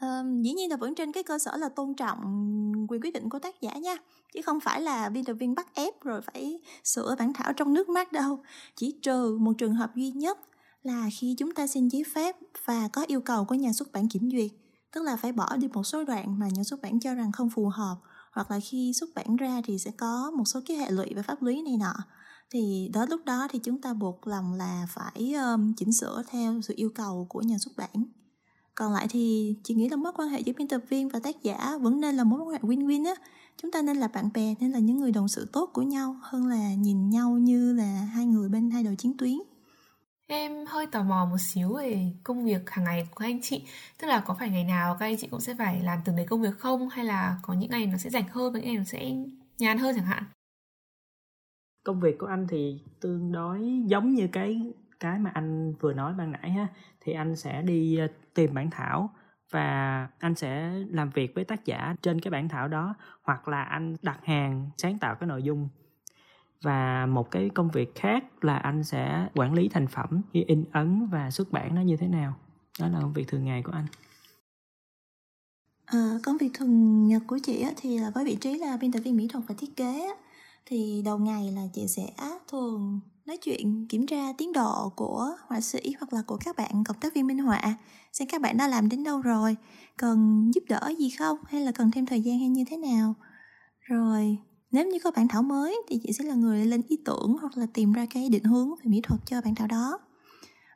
[0.00, 2.18] Um, dĩ nhiên là vẫn trên cái cơ sở là tôn trọng
[2.88, 3.96] quyền quyết định của tác giả nha.
[4.34, 7.74] Chứ không phải là biên tập viên bắt ép rồi phải sửa bản thảo trong
[7.74, 8.42] nước mắt đâu.
[8.76, 10.38] Chỉ trừ một trường hợp duy nhất
[10.82, 14.08] là khi chúng ta xin giấy phép và có yêu cầu của nhà xuất bản
[14.08, 14.50] kiểm duyệt
[14.92, 17.50] tức là phải bỏ đi một số đoạn mà nhà xuất bản cho rằng không
[17.50, 17.96] phù hợp
[18.32, 21.22] hoặc là khi xuất bản ra thì sẽ có một số cái hệ lụy về
[21.22, 21.94] pháp lý này nọ.
[22.50, 26.60] Thì đó lúc đó thì chúng ta buộc lòng là phải um, chỉnh sửa theo
[26.60, 28.04] sự yêu cầu của nhà xuất bản.
[28.74, 31.42] Còn lại thì chị nghĩ là mối quan hệ giữa biên tập viên và tác
[31.42, 33.14] giả vẫn nên là mối quan hệ win-win á.
[33.62, 36.16] Chúng ta nên là bạn bè nên là những người đồng sự tốt của nhau
[36.22, 39.38] hơn là nhìn nhau như là hai người bên hai đầu chiến tuyến.
[40.32, 43.68] Em hơi tò mò một xíu về công việc hàng ngày của các anh chị.
[43.98, 46.26] Tức là có phải ngày nào các anh chị cũng sẽ phải làm từng đấy
[46.28, 46.88] công việc không?
[46.88, 49.12] Hay là có những ngày nó sẽ rảnh hơn và những ngày nó sẽ
[49.58, 50.24] nhàn hơn chẳng hạn?
[51.84, 56.14] Công việc của anh thì tương đối giống như cái cái mà anh vừa nói
[56.18, 56.66] ban nãy ha.
[57.00, 59.10] Thì anh sẽ đi ờ, tìm bản thảo
[59.52, 62.94] và anh sẽ làm việc với tác giả trên cái bản thảo đó.
[63.22, 65.68] Hoặc là anh đặt hàng sáng tạo cái nội dung
[66.62, 70.64] và một cái công việc khác là anh sẽ quản lý thành phẩm như in
[70.72, 72.34] ấn và xuất bản nó như thế nào.
[72.80, 73.86] Đó là công việc thường ngày của anh.
[75.86, 78.98] À, công việc thường nhật của chị thì là với vị trí là biên tập
[78.98, 80.14] viên mỹ thuật và thiết kế
[80.66, 82.06] thì đầu ngày là chị sẽ
[82.48, 86.84] thường nói chuyện kiểm tra tiến độ của họa sĩ hoặc là của các bạn
[86.84, 87.76] cộng tác viên minh họa.
[88.12, 89.56] Xem các bạn đã làm đến đâu rồi
[89.96, 93.14] cần giúp đỡ gì không hay là cần thêm thời gian hay như thế nào.
[93.80, 94.38] Rồi
[94.72, 97.56] nếu như có bản thảo mới thì chị sẽ là người lên ý tưởng hoặc
[97.56, 99.98] là tìm ra cái định hướng về mỹ thuật cho bản thảo đó.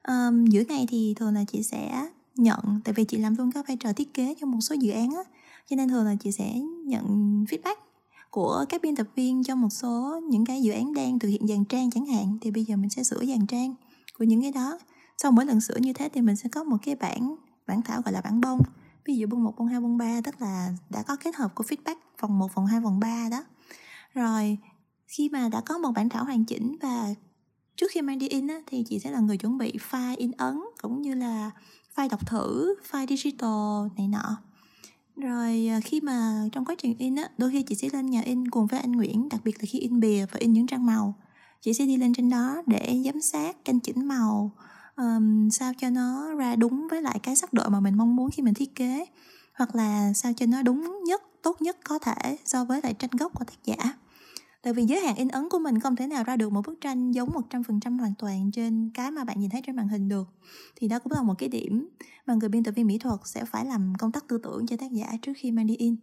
[0.09, 3.69] Um, giữa ngày thì thường là chị sẽ nhận tại vì chị làm luôn các
[3.69, 5.23] vai trò thiết kế cho một số dự án á
[5.71, 7.05] cho nên thường là chị sẽ nhận
[7.45, 7.77] feedback
[8.31, 11.47] của các biên tập viên cho một số những cái dự án đang thực hiện
[11.47, 13.75] dàn trang chẳng hạn thì bây giờ mình sẽ sửa dàn trang
[14.19, 14.79] của những cái đó.
[15.19, 18.03] Sau mỗi lần sửa như thế thì mình sẽ có một cái bản bản thảo
[18.05, 18.59] gọi là bản bông.
[19.05, 21.65] Ví dụ bông một bông hai bông ba tức là đã có kết hợp của
[21.65, 23.45] feedback vòng 1, vòng 2, vòng 3 đó
[24.15, 24.59] rồi
[25.07, 27.15] khi mà đã có một bản thảo hoàn chỉnh và
[27.77, 30.31] trước khi mang đi in á, thì chị sẽ là người chuẩn bị file in
[30.31, 31.51] ấn cũng như là
[31.97, 34.37] file đọc thử file digital này nọ.
[35.17, 38.21] Rồi à, khi mà trong quá trình in á đôi khi chị sẽ lên nhà
[38.21, 40.87] in cùng với anh Nguyễn đặc biệt là khi in bìa và in những trang
[40.87, 41.15] màu.
[41.61, 44.53] Chị sẽ đi lên trên đó để giám sát canh chỉnh màu
[44.97, 48.31] um, sao cho nó ra đúng với lại cái sắc độ mà mình mong muốn
[48.31, 49.07] khi mình thiết kế
[49.55, 53.11] hoặc là sao cho nó đúng nhất tốt nhất có thể so với lại tranh
[53.19, 53.95] gốc của tác giả
[54.65, 56.81] tại vì giới hạn in ấn của mình không thể nào ra được một bức
[56.81, 60.29] tranh giống 100% hoàn toàn trên cái mà bạn nhìn thấy trên màn hình được.
[60.77, 61.89] Thì đó cũng là một cái điểm
[62.27, 64.77] mà người biên tập viên mỹ thuật sẽ phải làm công tác tư tưởng cho
[64.77, 65.97] tác giả trước khi mang đi in.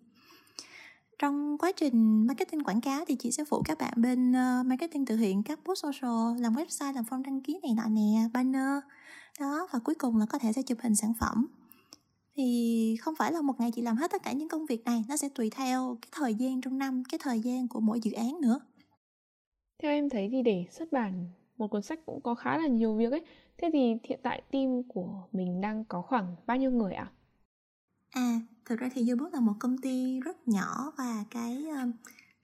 [1.19, 5.05] Trong quá trình marketing quảng cáo thì chị sẽ phụ các bạn bên uh, marketing
[5.05, 8.83] thực hiện các post social làm website làm form đăng ký này nọ nè banner.
[9.39, 11.47] Đó và cuối cùng là có thể sẽ chụp hình sản phẩm
[12.35, 15.03] thì không phải là một ngày chị làm hết tất cả những công việc này
[15.09, 18.11] nó sẽ tùy theo cái thời gian trong năm cái thời gian của mỗi dự
[18.11, 18.59] án nữa.
[19.83, 22.95] Theo em thấy thì để xuất bản một cuốn sách cũng có khá là nhiều
[22.95, 23.25] việc ấy.
[23.57, 27.11] Thế thì hiện tại team của mình đang có khoảng bao nhiêu người ạ?
[28.09, 28.21] À?
[28.21, 31.95] à thực ra thì Yobook là một công ty rất nhỏ và cái uh,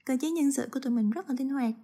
[0.04, 1.74] cơ chế nhân sự của tụi mình rất là linh hoạt.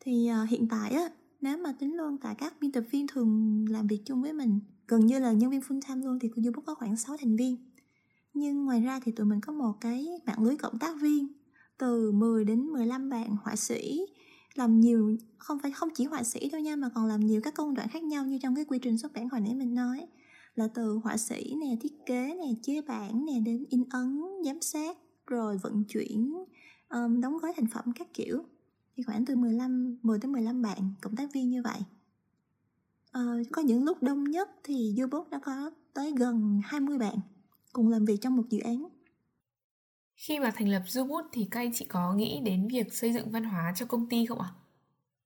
[0.00, 1.10] Thì uh, hiện tại á
[1.40, 4.60] nếu mà tính luôn cả các biên tập viên thường làm việc chung với mình
[4.90, 7.36] gần như là nhân viên full time luôn thì của YouBook có khoảng 6 thành
[7.36, 7.56] viên.
[8.34, 11.28] Nhưng ngoài ra thì tụi mình có một cái mạng lưới cộng tác viên
[11.78, 14.06] từ 10 đến 15 bạn họa sĩ
[14.54, 17.54] làm nhiều không phải không chỉ họa sĩ thôi nha mà còn làm nhiều các
[17.54, 20.06] công đoạn khác nhau như trong cái quy trình xuất bản hồi nãy mình nói.
[20.54, 24.60] Là từ họa sĩ nè thiết kế nè chế bản nè đến in ấn giám
[24.60, 26.34] sát rồi vận chuyển
[26.88, 28.42] um, đóng gói thành phẩm các kiểu.
[28.96, 31.80] Thì khoảng từ 15 10 tới 15 bạn cộng tác viên như vậy
[33.18, 37.16] uh, có những lúc đông nhất thì Yobook đã có tới gần 20 bạn
[37.72, 38.88] cùng làm việc trong một dự án
[40.20, 43.30] khi mà thành lập Zubut thì các anh chị có nghĩ đến việc xây dựng
[43.30, 44.48] văn hóa cho công ty không ạ?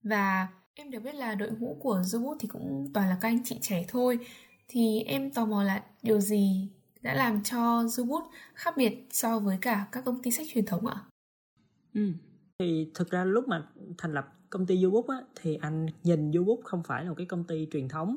[0.02, 3.44] Và em được biết là đội ngũ của Zubut thì cũng toàn là các anh
[3.44, 4.18] chị trẻ thôi
[4.68, 6.68] thì em tò mò là điều gì
[7.00, 8.22] đã làm cho Zubut
[8.54, 10.96] khác biệt so với cả các công ty sách truyền thống ạ?
[11.94, 12.12] Ừ.
[12.64, 13.66] Thì thực ra lúc mà
[13.98, 17.26] thành lập công ty youtube á, thì anh nhìn youtube không phải là một cái
[17.26, 18.16] công ty truyền thống.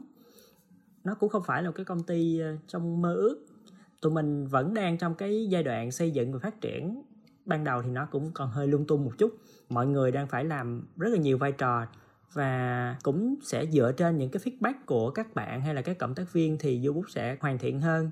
[1.04, 3.46] Nó cũng không phải là một cái công ty ờ, trong mơ ước.
[4.02, 7.02] Tụi mình vẫn đang trong cái giai đoạn xây dựng và phát triển.
[7.46, 9.38] Ban đầu thì nó cũng còn hơi lung tung một chút.
[9.70, 11.86] Mọi người đang phải làm rất là nhiều vai trò
[12.34, 16.16] và cũng sẽ dựa trên những cái feedback của các bạn hay là các cộng
[16.16, 18.12] tác viên thì youtube sẽ hoàn thiện hơn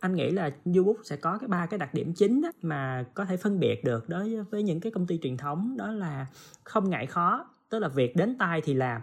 [0.00, 3.24] anh nghĩ là YouBook sẽ có cái ba cái đặc điểm chính đó mà có
[3.24, 6.26] thể phân biệt được đối với những cái công ty truyền thống, đó là
[6.64, 9.02] không ngại khó, tức là việc đến tay thì làm,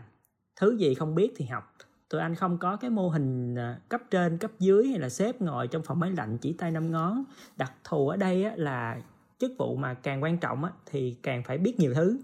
[0.55, 1.75] thứ gì không biết thì học.
[2.09, 5.41] Tụi anh không có cái mô hình à, cấp trên, cấp dưới hay là sếp
[5.41, 7.23] ngồi trong phòng máy lạnh chỉ tay năm ngón.
[7.57, 9.01] Đặc thù ở đây là
[9.39, 12.17] chức vụ mà càng quan trọng thì càng phải biết nhiều thứ.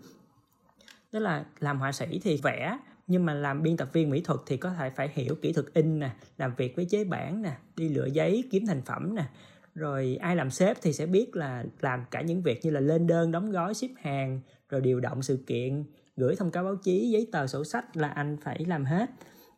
[1.12, 2.77] Tức là làm họa sĩ thì vẽ
[3.12, 5.65] nhưng mà làm biên tập viên mỹ thuật thì có thể phải hiểu kỹ thuật
[5.74, 9.24] in nè, làm việc với chế bản nè, đi lựa giấy, kiếm thành phẩm nè.
[9.76, 13.08] Rồi ai làm sếp thì sẽ biết là làm cả những việc như là lên
[13.08, 15.84] đơn, đóng gói, ship hàng, rồi điều động sự kiện,
[16.17, 19.10] gửi thông cáo báo chí, giấy tờ sổ sách là anh phải làm hết.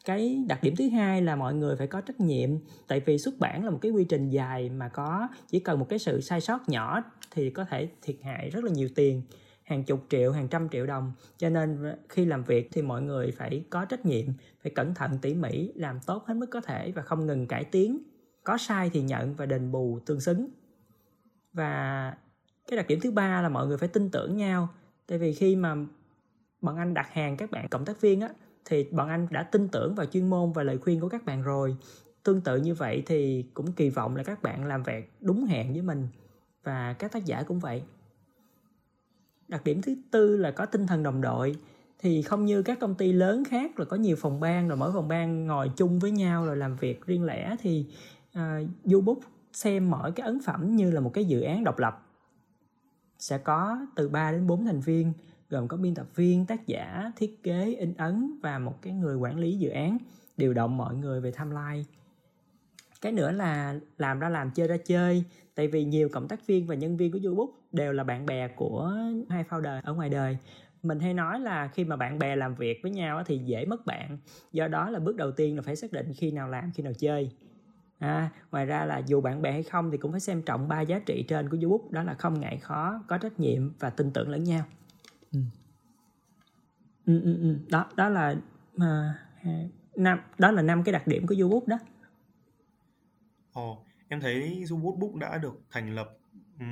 [0.06, 2.50] Cái đặc điểm thứ hai là mọi người phải có trách nhiệm,
[2.88, 5.86] tại vì xuất bản là một cái quy trình dài mà có, chỉ cần một
[5.90, 9.22] cái sự sai sót nhỏ thì có thể thiệt hại rất là nhiều tiền
[9.64, 11.14] hàng chục triệu, hàng trăm triệu đồng.
[11.38, 14.26] Cho nên khi làm việc thì mọi người phải có trách nhiệm,
[14.64, 17.64] phải cẩn thận, tỉ mỉ, làm tốt hết mức có thể và không ngừng cải
[17.64, 18.04] tiến.
[18.44, 20.50] Có sai thì nhận và đền bù tương xứng.
[21.54, 22.14] Và
[22.68, 24.70] cái đặc điểm thứ ba là mọi người phải tin tưởng nhau.
[25.08, 25.76] Tại vì khi mà
[26.62, 28.30] bọn anh đặt hàng các bạn, cộng tác viên á,
[28.66, 31.42] thì bọn anh đã tin tưởng vào chuyên môn và lời khuyên của các bạn
[31.42, 31.78] rồi.
[32.24, 35.74] Tương tự như vậy thì cũng kỳ vọng là các bạn làm việc đúng hẹn
[35.74, 36.08] với mình.
[36.64, 37.84] Và các tác giả cũng vậy
[39.54, 41.56] đặc điểm thứ tư là có tinh thần đồng đội.
[42.00, 44.92] Thì không như các công ty lớn khác là có nhiều phòng ban rồi mỗi
[44.92, 47.86] phòng ban ngồi chung với nhau rồi làm việc riêng lẻ thì
[48.96, 52.08] uh, xem mỗi cái ấn phẩm như là một cái dự án độc lập.
[53.20, 55.14] Sẽ có từ 3 đến 4 thành viên
[55.50, 59.16] gồm có biên tập viên, tác giả, thiết kế, in ấn và một cái người
[59.16, 59.98] quản lý dự án
[60.38, 61.84] điều động mọi người về timeline
[63.04, 65.24] cái nữa là làm ra làm chơi ra chơi.
[65.56, 68.48] Tại vì nhiều cộng tác viên và nhân viên của YouTube đều là bạn bè
[68.48, 68.94] của
[69.30, 70.38] hai founder ở ngoài đời.
[70.84, 73.86] Mình hay nói là khi mà bạn bè làm việc với nhau thì dễ mất
[73.86, 74.18] bạn.
[74.52, 76.94] Do đó là bước đầu tiên là phải xác định khi nào làm khi nào
[76.94, 77.32] chơi.
[78.00, 80.82] À, ngoài ra là dù bạn bè hay không thì cũng phải xem trọng ba
[80.82, 81.90] giá trị trên của YouTube.
[81.92, 84.64] Đó là không ngại khó có trách nhiệm và tin tưởng lẫn nhau.
[85.32, 85.40] Ừ.
[87.06, 87.56] Ừ, ừ, ừ.
[87.70, 88.36] đó đó là
[88.76, 89.20] mà,
[89.96, 91.78] năm đó là năm cái đặc điểm của YouTube đó.
[93.54, 96.18] Ồ, em thấy Book đã được thành lập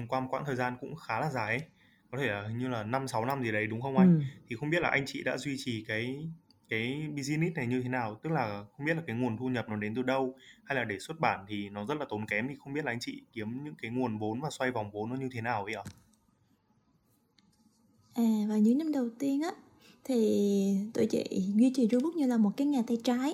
[0.07, 1.67] qua một quãng thời gian cũng khá là dài ấy.
[2.11, 4.19] Có thể là hình như là 5 6 năm gì đấy đúng không anh?
[4.19, 4.25] Ừ.
[4.49, 6.29] Thì không biết là anh chị đã duy trì cái
[6.69, 8.19] cái business này như thế nào?
[8.23, 10.83] Tức là không biết là cái nguồn thu nhập nó đến từ đâu hay là
[10.83, 13.23] để xuất bản thì nó rất là tốn kém thì không biết là anh chị
[13.33, 15.83] kiếm những cái nguồn vốn và xoay vòng vốn nó như thế nào vậy ạ?
[18.13, 19.51] À, vào những năm đầu tiên á
[20.03, 21.23] thì tụi chị
[21.55, 23.33] duy trì Rubik như là một cái nghề tay trái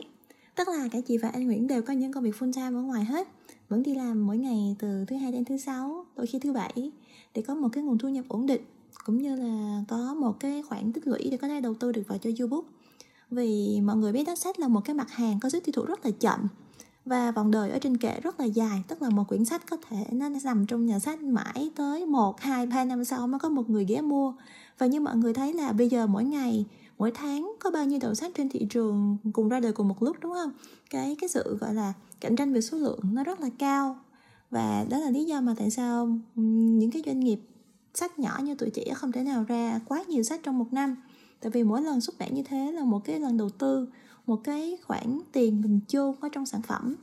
[0.58, 2.82] tức là cả chị và anh Nguyễn đều có những công việc full time ở
[2.82, 3.28] ngoài hết.
[3.70, 6.92] Vẫn đi làm mỗi ngày từ thứ hai đến thứ sáu, đôi khi thứ bảy,
[7.34, 8.62] để có một cái nguồn thu nhập ổn định,
[9.06, 12.04] cũng như là có một cái khoản tích lũy để có thể đầu tư được
[12.08, 12.68] vào cho youtube
[13.32, 15.86] vì mọi người biết đó sách là một cái mặt hàng có sức tiêu thụ
[15.86, 16.48] rất là chậm
[17.06, 18.84] và vòng đời ở trên kệ rất là dài.
[18.88, 22.42] Tức là một quyển sách có thể nó nằm trong nhà sách mãi tới một,
[22.42, 24.34] hai, ba năm sau mới có một người ghé mua.
[24.78, 26.66] Và như mọi người thấy là bây giờ mỗi ngày
[26.98, 30.04] mỗi tháng có bao nhiêu đầu sách trên thị trường cùng ra đời cùng một
[30.04, 30.52] lúc, đúng không?
[30.90, 34.00] Cái cái sự, gọi là, cạnh tranh về số lượng nó rất là cao.
[34.52, 37.40] Và đó là lý do mà tại sao những cái doanh nghiệp
[37.94, 40.96] sách nhỏ như tụi chị không thể nào ra quá nhiều sách trong một năm.
[41.42, 43.88] Tại vì mỗi lần xuất bản như thế là một cái lần đầu tư,
[44.28, 46.96] một cái khoản tiền mình chôn ở trong sản phẩm.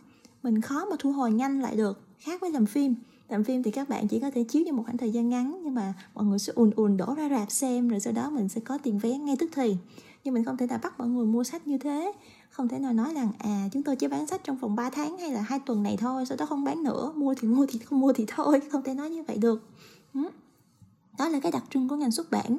[0.43, 2.95] Mình khó mà thu hồi nhanh lại được, khác với làm phim
[3.29, 5.61] làm phim thì các bạn chỉ có thể chiếu trong một khoảng thời gian ngắn,
[5.65, 8.49] nhưng mà mọi người sẽ ùn ùn đổ ra rạp xem, rồi sau đó mình
[8.49, 9.77] sẽ có tiền vé ngay tức thì.
[10.25, 12.13] Nhưng mình không thể nào bắt mọi người mua sách như thế.
[12.51, 15.19] Không thể nào nói rằng à chúng tôi chỉ bán sách trong vòng 3 tháng
[15.19, 17.79] hay là hai tuần này thôi, sau đó không bán nữa, mua thì mua thì
[17.79, 18.61] không mua thì thôi.
[18.73, 19.63] Không thể nói như vậy được.
[21.19, 22.59] Đó là cái đặc trưng của ngành xuất bản,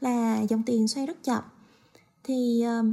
[0.00, 1.42] là dòng tiền xoay rất chậm.
[2.24, 2.84] Thì ờ,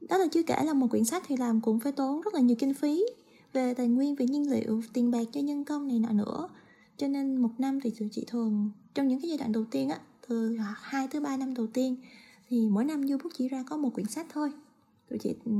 [0.00, 2.40] đó là chưa kể là một quyển sách thì làm cũng phải tốn rất là
[2.40, 3.04] nhiều kinh phí
[3.52, 6.48] về tài nguyên về nhiên liệu tiền bạc cho nhân công này nọ nữa.
[6.96, 9.88] Cho nên một năm thì tụi chị thường trong những cái giai đoạn đầu tiên
[9.88, 11.96] á từ hai tới ba năm đầu tiên
[12.48, 14.52] thì mỗi năm youtube chỉ ra có một quyển sách thôi.
[15.10, 15.52] Tụi chị ừ,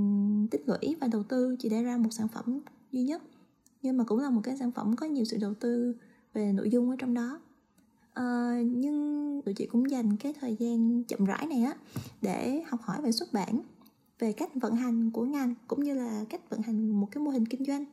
[0.50, 2.61] tích lũy và đầu tư chỉ để ra một sản phẩm
[2.92, 3.22] duy nhất.
[3.83, 5.94] Nhưng mà cũng là một cái sản phẩm có nhiều sự đầu tư
[6.35, 7.40] về nội dung ở trong đó.
[8.14, 11.74] À, nhưng tụi chị cũng dành cái thời gian chậm rãi này á
[12.22, 13.61] để học hỏi về xuất bản
[14.20, 17.30] về cách vận hành của ngành cũng như là cách vận hành một cái mô
[17.30, 17.85] hình kinh doanh.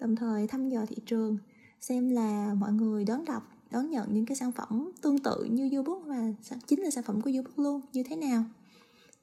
[0.00, 1.38] Đồng thời thăm dò thị trường,
[1.80, 5.70] xem là mọi người đón đọc, đón nhận những cái sản phẩm tương tự như
[5.72, 6.32] YouBook và
[6.66, 8.44] chính là sản phẩm của YouBook luôn, như thế nào.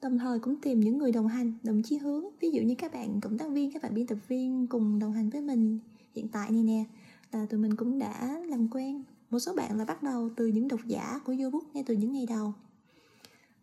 [0.02, 2.94] Đồng thời cũng tìm những người đồng hành, đồng chí hướng, ví dụ như các
[2.94, 5.80] bạn cộng tác viên, các bạn biên tập viên cùng đồng hành với mình
[6.16, 6.84] hiện tại này nè,
[7.32, 9.04] là tụi mình cũng đã làm quen.
[9.30, 12.12] Một số bạn là bắt đầu từ những độc giả của YouBook ngay từ những
[12.12, 12.54] ngày đầu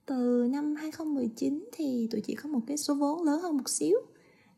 [0.08, 3.96] từ năm 2019 thì tụi chị có một cái số vốn lớn hơn một xíu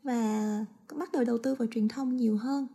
[0.02, 0.66] và
[0.98, 2.66] bắt đầu đầu tư vào truyền thông nhiều hơn.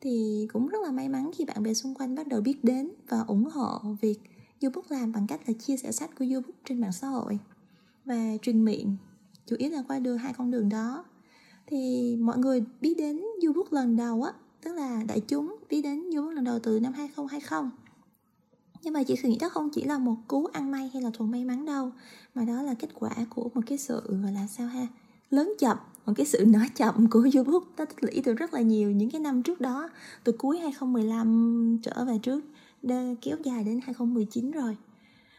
[0.00, 2.90] Thì cũng rất là may mắn khi bạn bè xung quanh bắt đầu biết đến
[3.08, 4.20] và ủng hộ việc
[4.62, 7.38] YouTube làm bằng cách là chia sẻ sách của YouTube trên mạng xã hội
[8.04, 8.96] và truyền miệng,
[9.46, 11.04] chủ yếu là qua đường hai con đường đó.
[11.66, 16.10] Thì mọi người biết đến YouTube lần đầu á, tức là đại chúng biết đến
[16.10, 17.70] YouTube lần đầu từ năm 2020
[18.84, 21.30] nhưng mà chị nghĩ đó không chỉ là một cú ăn may hay là thuận
[21.30, 21.90] may mắn đâu
[22.34, 24.86] mà đó là kết quả của một cái sự gọi là sao ha
[25.30, 27.66] lớn chậm một cái sự nở chậm của YouTube.
[27.76, 29.88] Đã tích lũy từ rất là nhiều những cái năm trước đó
[30.24, 32.44] từ cuối 2015 trở về trước
[32.82, 34.76] để kéo dài đến 2019 rồi.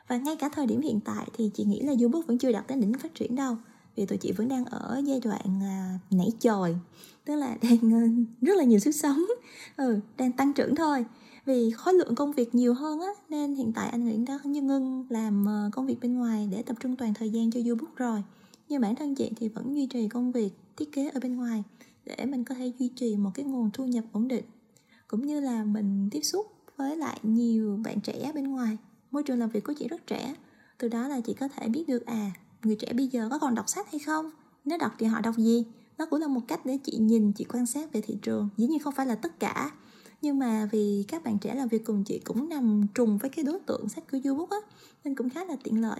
[0.07, 2.67] Và ngay cả thời điểm hiện tại thì chị nghĩ là YouTube vẫn chưa đạt
[2.67, 3.57] đến đỉnh phát triển đâu
[3.95, 6.77] vì tụi chị vẫn đang ở giai đoạn à, nảy chồi
[7.25, 7.99] tức là đang ờ,
[8.41, 9.25] rất là nhiều sức sống
[9.77, 11.05] ừ, đang tăng trưởng thôi
[11.45, 14.61] vì khối lượng công việc nhiều hơn á, nên hiện tại anh Nguyễn đã như
[14.61, 17.91] ngưng làm ờ, công việc bên ngoài để tập trung toàn thời gian cho YouTube
[17.95, 18.23] rồi.
[18.69, 21.63] Nhưng bản thân chị thì vẫn duy trì công việc thiết kế ở bên ngoài
[22.05, 24.45] để mình có thể duy trì một cái nguồn thu nhập ổn định.
[25.07, 26.45] Cũng như là mình tiếp xúc
[26.77, 28.77] với lại nhiều bạn trẻ bên ngoài.
[29.11, 30.35] Môi trường làm việc của chị rất trẻ.
[30.77, 32.31] Từ đó là chị có thể biết được à
[32.63, 34.29] người trẻ bây giờ có còn đọc sách hay không?
[34.65, 35.65] Nếu đọc thì họ đọc gì?
[35.97, 38.49] Nó cũng là một cách để chị nhìn, chị quan sát về thị trường.
[38.57, 39.71] Dĩ nhiên không phải là tất cả
[40.21, 43.45] nhưng mà vì các bạn trẻ làm việc cùng chị cũng nằm trùng với cái
[43.45, 44.57] đối tượng sách của youtube á
[45.03, 45.99] nên cũng khá là tiện lợi.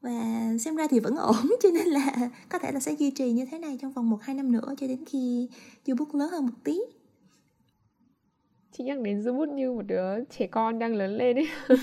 [0.00, 3.32] Và xem ra thì vẫn ổn cho nên là có thể là sẽ duy trì
[3.32, 5.48] như thế này trong vòng một hai năm nữa cho đến khi
[5.86, 6.78] youtube lớn hơn một tí.
[8.72, 11.48] Chị nhắc đến youtube như một đứa trẻ con đang lớn lên ấy.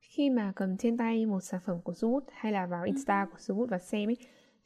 [0.00, 3.38] Khi mà cầm trên tay một sản phẩm của Zoot hay là vào Insta của
[3.38, 4.16] Zoot và xem ấy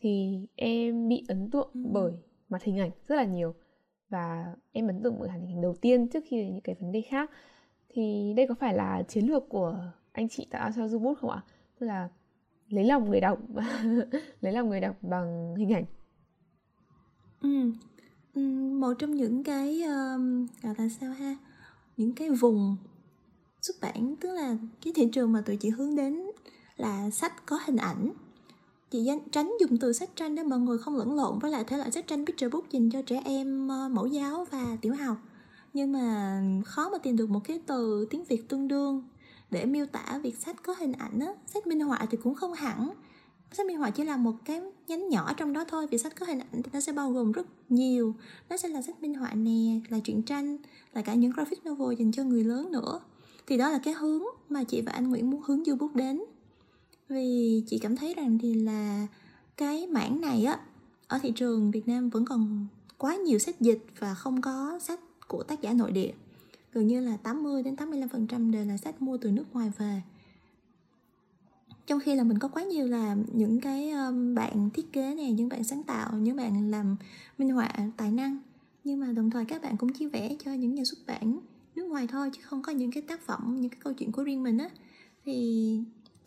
[0.01, 2.13] thì em bị ấn tượng bởi
[2.51, 3.55] mặt hình ảnh rất là nhiều
[4.09, 7.01] và em ấn tượng bởi hình ảnh đầu tiên trước khi những cái vấn đề
[7.01, 7.31] khác
[7.89, 11.43] thì đây có phải là chiến lược của anh chị tạo cho Zoot không ạ?
[11.79, 12.09] Tức là
[12.69, 13.39] lấy lòng người đọc
[14.41, 15.85] lấy lòng người đọc bằng hình ảnh.
[17.43, 17.73] Ừ.
[18.81, 21.37] Một trong những cái um, gọi là sao ha?
[21.97, 22.77] Những cái vùng
[23.63, 26.23] xuất bản tức là cái thị trường mà tụi chị hướng đến
[26.77, 28.13] là sách có hình ảnh
[28.91, 31.77] chị tránh dùng từ sách tranh để mọi người không lẫn lộn với lại thể
[31.77, 35.17] loại sách tranh picture book dành cho trẻ em ờ, mẫu giáo và tiểu học.
[35.73, 39.03] Nhưng mà khó mà tìm được một cái từ tiếng việt tương đương.
[39.51, 42.53] Để miêu tả việc sách có hình ảnh á, sách minh họa thì cũng không
[42.53, 42.91] hẳn.
[43.53, 46.27] Sách minh họa chỉ là một cái nhánh nhỏ trong đó thôi, vì sách có
[46.27, 48.15] hình ảnh thì nó sẽ bao gồm rất nhiều.
[48.49, 50.57] Nó sẽ là sách minh họa nè, là truyện tranh,
[50.93, 53.01] là cả những graphic novel dành cho người lớn nữa.
[53.47, 56.21] Thì đó là cái hướng mà chị và anh Nguyễn muốn hướng du bút đến
[57.11, 59.07] vì chị cảm thấy rằng thì là
[59.57, 60.61] cái mảng này á,
[61.09, 62.67] ở thị trường Việt Nam vẫn còn
[62.99, 66.13] quá nhiều sách dịch và không có sách của tác giả nội địa.
[66.73, 70.03] Gần như là 80 đến 85% đều là sách mua từ nước ngoài về.
[71.87, 73.93] Trong khi là mình có quá nhiều là những cái
[74.35, 76.97] bạn thiết kế này những bạn sáng tạo, những bạn làm
[77.39, 78.39] minh họa, tài năng.
[78.85, 81.41] Nhưng mà đồng thời các bạn cũng chia vẽ cho những nhà xuất bản
[81.75, 84.25] nước ngoài thôi, chứ không có những cái tác phẩm, những cái câu chuyện của
[84.25, 84.71] riêng mình á.
[85.25, 85.79] Thì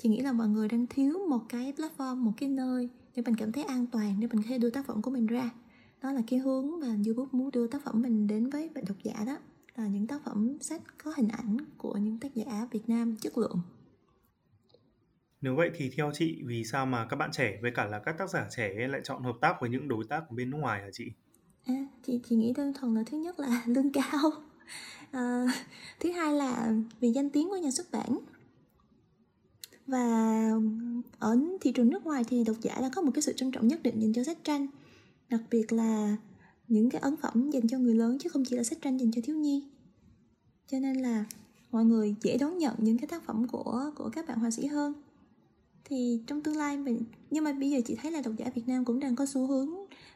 [0.03, 3.35] chị nghĩ là mọi người đang thiếu một cái platform một cái nơi để mình
[3.35, 5.49] cảm thấy an toàn để mình có thể đưa tác phẩm của mình ra.
[6.01, 9.13] Đó là cái hướng mà YouTube muốn đưa tác phẩm mình đến với độc giả
[9.25, 9.37] đó
[9.75, 13.37] là những tác phẩm sách có hình ảnh của những tác giả Việt Nam chất
[13.37, 13.61] lượng.
[15.41, 18.17] Nếu vậy thì theo chị vì sao mà các bạn trẻ với cả là các
[18.17, 20.81] tác giả trẻ lại chọn hợp tác với những đối tác của bên nước ngoài
[20.81, 21.05] hả chị?
[21.65, 24.31] À, chị chị nghĩ đơn thuần là thứ nhất là lương cao.
[25.11, 25.45] À,
[25.99, 28.19] thứ hai là vì danh tiếng của nhà xuất bản
[29.87, 30.49] và
[31.19, 33.67] ở thị trường nước ngoài thì độc giả đã có một cái sự trân trọng
[33.67, 34.67] nhất định dành cho sách tranh.
[35.29, 36.17] Đặc biệt là
[36.67, 39.11] những cái ấn phẩm dành cho người lớn chứ không chỉ là sách tranh dành
[39.11, 39.63] cho thiếu nhi.
[40.67, 41.25] Cho nên là
[41.71, 44.65] mọi người dễ đón nhận những cái tác phẩm của của các bạn họa sĩ
[44.65, 44.93] hơn.
[45.85, 48.67] Thì trong tương lai mình nhưng mà bây giờ chị thấy là độc giả Việt
[48.67, 49.69] Nam cũng đang có xu hướng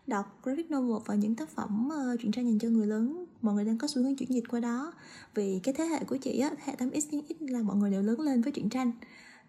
[0.08, 3.26] đọc graphic novel và những tác phẩm uh, truyện tranh dành cho người lớn.
[3.42, 4.94] Mọi người đang có xu hướng chuyển dịch qua đó.
[5.36, 8.20] Vì cái thế hệ của chị á hệ 8x 9x là mọi người đều lớn
[8.20, 8.92] lên với truyện tranh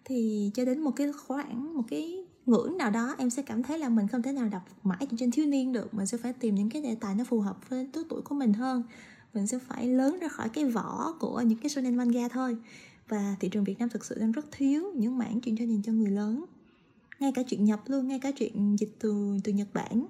[0.05, 3.79] thì cho đến một cái khoảng, một cái ngưỡng nào đó, em sẽ cảm thấy
[3.79, 5.93] là mình không thể nào đọc mãi trên thiếu niên được.
[5.93, 8.35] Mình sẽ phải tìm những cái đề tài nó phù hợp với tuổi tuổi của
[8.35, 8.83] mình hơn.
[9.33, 12.57] Mình sẽ phải lớn ra khỏi cái vỏ của những cái shonen manga thôi.
[13.07, 15.81] Và thị trường Việt Nam thực sự đang rất thiếu những mảng chuyện cho nhìn
[15.83, 16.45] cho người lớn.
[17.19, 20.05] Ngay cả chuyện nhập luôn, ngay cả chuyện dịch từ từ Nhật Bản.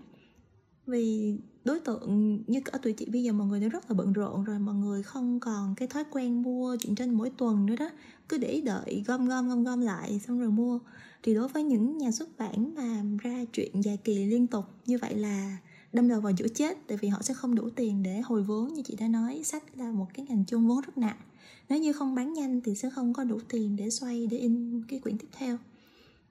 [0.86, 1.38] Vì
[1.70, 4.44] đối tượng như ở tuổi chị bây giờ mọi người đã rất là bận rộn
[4.44, 7.90] rồi mọi người không còn cái thói quen mua truyện tranh mỗi tuần nữa đó.
[8.30, 10.80] Cứ để đợi gom gom gom gom lại xong rồi mua.
[11.24, 14.98] Thì đối với những nhà xuất bản mà ra chuyện dài kỳ liên tục như
[15.02, 15.58] vậy là
[15.94, 18.74] đâm đầu vào chỗ chết tại vì họ sẽ không đủ tiền để hồi vốn
[18.74, 21.18] như chị đã nói sách là một cái ngành chôn vốn rất nặng.
[21.70, 24.84] Nếu như không bán nhanh thì sẽ không có đủ tiền để xoay để in
[24.88, 25.58] cái quyển tiếp theo.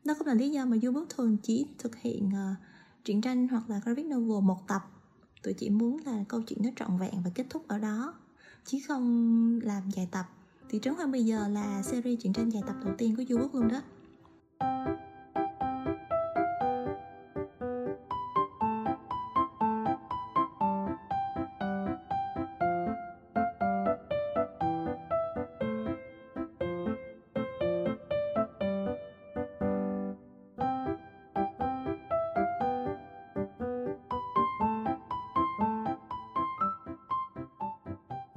[0.04, 2.56] Đó cũng là lý do mà YouTube thường chỉ thực hiện uh,
[3.04, 4.97] truyện tranh hoặc là graphic novel một tập
[5.42, 8.14] tụi chị muốn là câu chuyện nó trọn vẹn và kết thúc ở đó.
[8.64, 10.24] Chứ không làm dài tập.
[10.70, 13.38] Thì trấn hoa bây giờ là series truyện tranh dài tập đầu tiên của du
[13.38, 13.82] quốc luôn đó.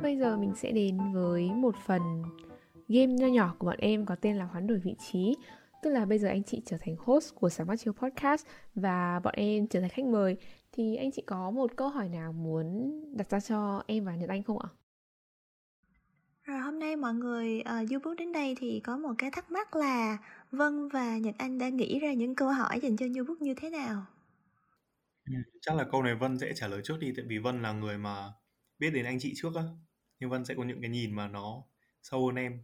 [0.02, 2.02] Bây giờ mình sẽ đến với một phần
[2.88, 5.36] game nho nhỏ của bọn em có tên là hoán đổi vị trí
[5.84, 9.20] Tức là bây giờ anh chị trở thành host của Sáng Mắt Chiếu Podcast và
[9.24, 10.38] bọn em trở thành khách mời
[10.72, 14.30] Thì anh chị có một câu hỏi nào muốn đặt ra cho em và Nhật
[14.30, 14.70] Anh không ạ?
[16.44, 19.52] Rồi hôm nay mọi người uh, du bước đến đây thì có một cái thắc
[19.52, 20.18] mắc là
[20.52, 23.54] Vân và Nhật Anh đã nghĩ ra những câu hỏi dành cho du bước như
[23.54, 24.06] thế nào?
[25.26, 27.72] Ừ, chắc là câu này Vân sẽ trả lời trước đi tại vì Vân là
[27.72, 28.34] người mà
[28.80, 29.64] biết đến anh chị trước á
[30.22, 31.64] nhưng Vân sẽ có những cái nhìn mà nó
[32.02, 32.60] sâu hơn em.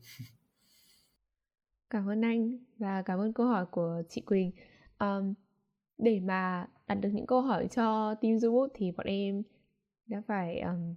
[1.90, 4.52] Cảm ơn anh và cảm ơn câu hỏi của chị Quỳnh.
[5.00, 5.34] Um,
[5.98, 9.44] để mà đặt được những câu hỏi cho team Zubut thì bọn em
[10.06, 10.96] đã phải um,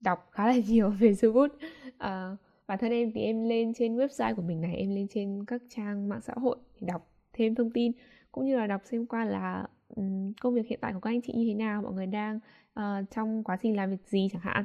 [0.00, 1.60] đọc khá là nhiều về Zubut uh,
[1.98, 5.44] ờ, bản thân em thì em lên trên website của mình này em lên trên
[5.46, 7.92] các trang mạng xã hội để đọc thêm thông tin
[8.32, 11.22] cũng như là đọc xem qua là um, công việc hiện tại của các anh
[11.22, 12.40] chị như thế nào mọi người đang
[12.80, 14.64] uh, trong quá trình làm việc gì chẳng hạn.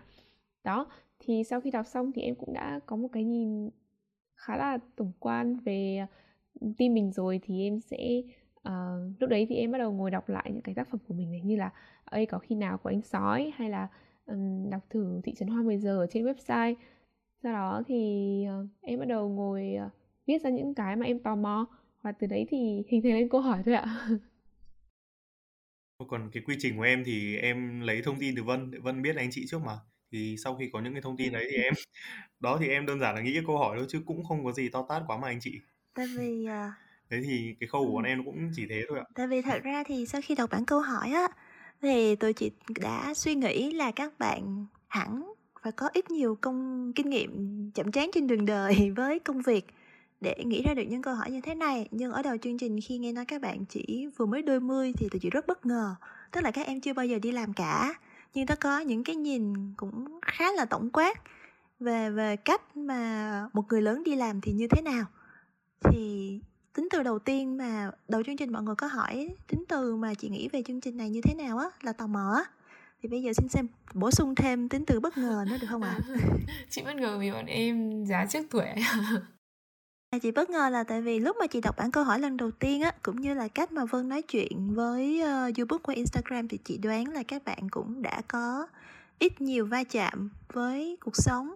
[0.63, 0.87] Đó
[1.19, 3.69] thì sau khi đọc xong thì em cũng đã có một cái nhìn
[4.35, 6.05] khá là tổng quan về
[6.59, 7.39] ừ, team mình rồi.
[7.43, 8.21] Thì em sẽ
[8.67, 11.13] uh, lúc đấy thì em bắt đầu ngồi đọc lại những cái tác phẩm của
[11.13, 11.71] mình này như là
[12.05, 13.51] ơi có khi nào của anh sói?
[13.55, 13.87] hay là
[14.25, 16.75] um, đọc thử thị trấn hoa 10 giờ ở trên website.
[17.43, 17.95] Sau đó thì
[18.63, 19.91] uh, em bắt đầu ngồi uh,
[20.27, 21.65] viết ra những cái mà em tò mò.
[22.01, 24.09] Và từ đấy thì hình thành lên câu hỏi thôi ạ.
[26.07, 29.15] Còn cái quy trình của em thì em lấy thông tin từ Vân Vân biết
[29.15, 29.79] anh chị trước mà
[30.15, 31.73] thì sau khi có những cái thông tin đấy thì em
[32.39, 34.51] đó thì em đơn giản là nghĩ cái câu hỏi thôi chứ cũng không có
[34.51, 35.59] gì to tát quá mà anh chị.
[35.93, 36.73] Tại vì uh...
[37.09, 39.05] thế thì cái khâu của bọn em cũng chỉ thế thôi ạ.
[39.15, 41.27] Tại vì thật ra thì sau khi đọc bản câu hỏi á
[41.81, 46.91] thì tôi chị đã suy nghĩ là các bạn hẳn phải có ít nhiều công
[46.95, 49.65] kinh nghiệm chậm trán trên đường đời với công việc
[50.21, 51.87] để nghĩ ra được những câu hỏi như thế này.
[51.91, 54.93] Nhưng ở đầu chương trình khi nghe nói các bạn chỉ vừa mới đôi mươi
[54.97, 55.95] thì tụi chị rất bất ngờ
[56.31, 57.93] tức là các em chưa bao giờ đi làm cả
[58.35, 61.21] nhưng ta có những cái nhìn cũng khá là tổng quát
[61.79, 65.05] về về cách mà một người lớn đi làm thì như thế nào.
[65.83, 66.39] Thì
[66.73, 70.13] tính từ đầu tiên mà đầu chương trình mọi người có hỏi tính từ mà
[70.13, 72.43] chị nghĩ về chương trình này như thế nào á là tò mò á.
[73.01, 75.83] Thì bây giờ xin xem bổ sung thêm tính từ bất ngờ nữa được không
[75.83, 75.99] ạ?
[76.07, 76.15] À?
[76.69, 78.65] chị bất ngờ vì bọn em giá trước tuổi.
[80.09, 82.37] À, chị bất ngờ là tại vì lúc mà chị đọc bản câu hỏi lần
[82.37, 85.95] đầu tiên á cũng như là cách mà vân nói chuyện với uh, youtube qua
[85.95, 88.67] instagram thì chị đoán là các bạn cũng đã có
[89.19, 91.55] ít nhiều va chạm với cuộc sống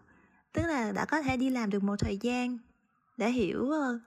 [0.53, 2.57] tức là đã có thể đi làm được một thời gian
[3.17, 4.01] để hiểu uh,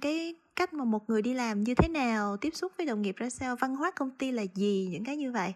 [0.00, 3.16] cái cách mà một người đi làm như thế nào tiếp xúc với đồng nghiệp
[3.16, 5.54] ra sao văn hóa công ty là gì những cái như vậy.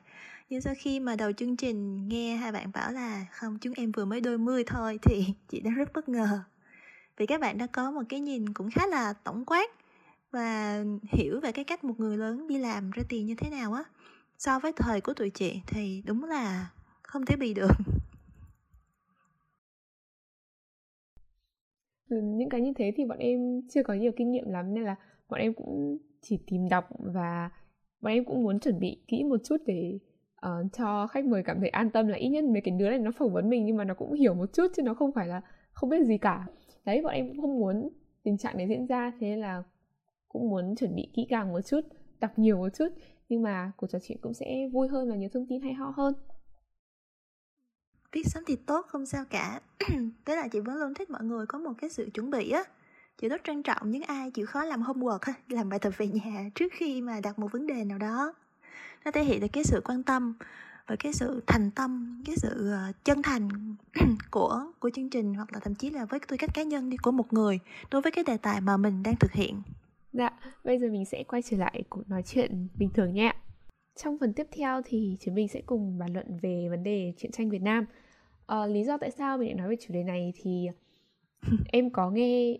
[0.51, 3.93] Nhưng sau khi mà đầu chương trình nghe hai bạn bảo là không chúng em
[3.93, 6.41] vừa mới đôi mươi thôi thì chị đã rất bất ngờ
[7.17, 9.71] vì các bạn đã có một cái nhìn cũng khá là tổng quát
[10.31, 13.73] và hiểu về cái cách một người lớn đi làm ra tiền như thế nào
[13.73, 13.85] á.
[14.39, 16.71] So với thời của tụi chị thì đúng là
[17.03, 17.71] không thể bị được.
[22.09, 24.85] Ừ, những cái như thế thì bọn em chưa có nhiều kinh nghiệm lắm nên
[24.85, 24.97] là
[25.29, 27.51] bọn em cũng chỉ tìm đọc và
[28.01, 29.99] bọn em cũng muốn chuẩn bị kỹ một chút để
[30.47, 32.99] uh, cho khách mời cảm thấy an tâm là ít nhất mấy cái đứa này
[32.99, 35.27] nó phỏng vấn mình nhưng mà nó cũng hiểu một chút chứ nó không phải
[35.27, 35.41] là
[35.73, 36.47] không biết gì cả
[36.87, 37.89] đấy, bọn em cũng không muốn
[38.23, 39.63] tình trạng này diễn ra, thế là
[40.29, 41.81] cũng muốn chuẩn bị kỹ càng một chút,
[42.21, 42.89] đọc nhiều một chút,
[43.29, 45.93] nhưng mà cuộc trò chuyện cũng sẽ vui hơn và nhiều thông tin hay ho
[45.97, 46.15] hơn.
[48.13, 49.61] Viết sớm thì tốt, không sao cả.
[50.25, 52.65] Thế là chị vẫn luôn thích mọi người có một cái sự chuẩn bị á.
[53.19, 56.07] Chị rất trân trọng những ai chịu khó làm homework ha làm bài tập về
[56.07, 58.35] nhà trước khi mà đặt một vấn đề nào đó.
[59.05, 60.35] Nó thể hiện được cái sự quan tâm
[60.87, 63.49] và cái sự thành tâm cái sự ờ, chân thành
[64.31, 66.97] của của chương trình hoặc là thậm chí là với tư cách cá nhân đi
[66.97, 67.61] của một người
[67.91, 69.63] đối với cái đề tài mà mình đang thực hiện
[70.13, 70.31] dạ
[70.65, 73.33] bây giờ mình sẽ quay trở lại cuộc nói chuyện bình thường nhé
[73.97, 77.33] trong phần tiếp theo thì chúng mình sẽ cùng bàn luận về vấn đề truyện
[77.33, 77.87] tranh Việt Nam.
[78.47, 80.69] À, lý do tại sao mình lại nói về chủ đề này thì
[81.73, 82.59] em có nghe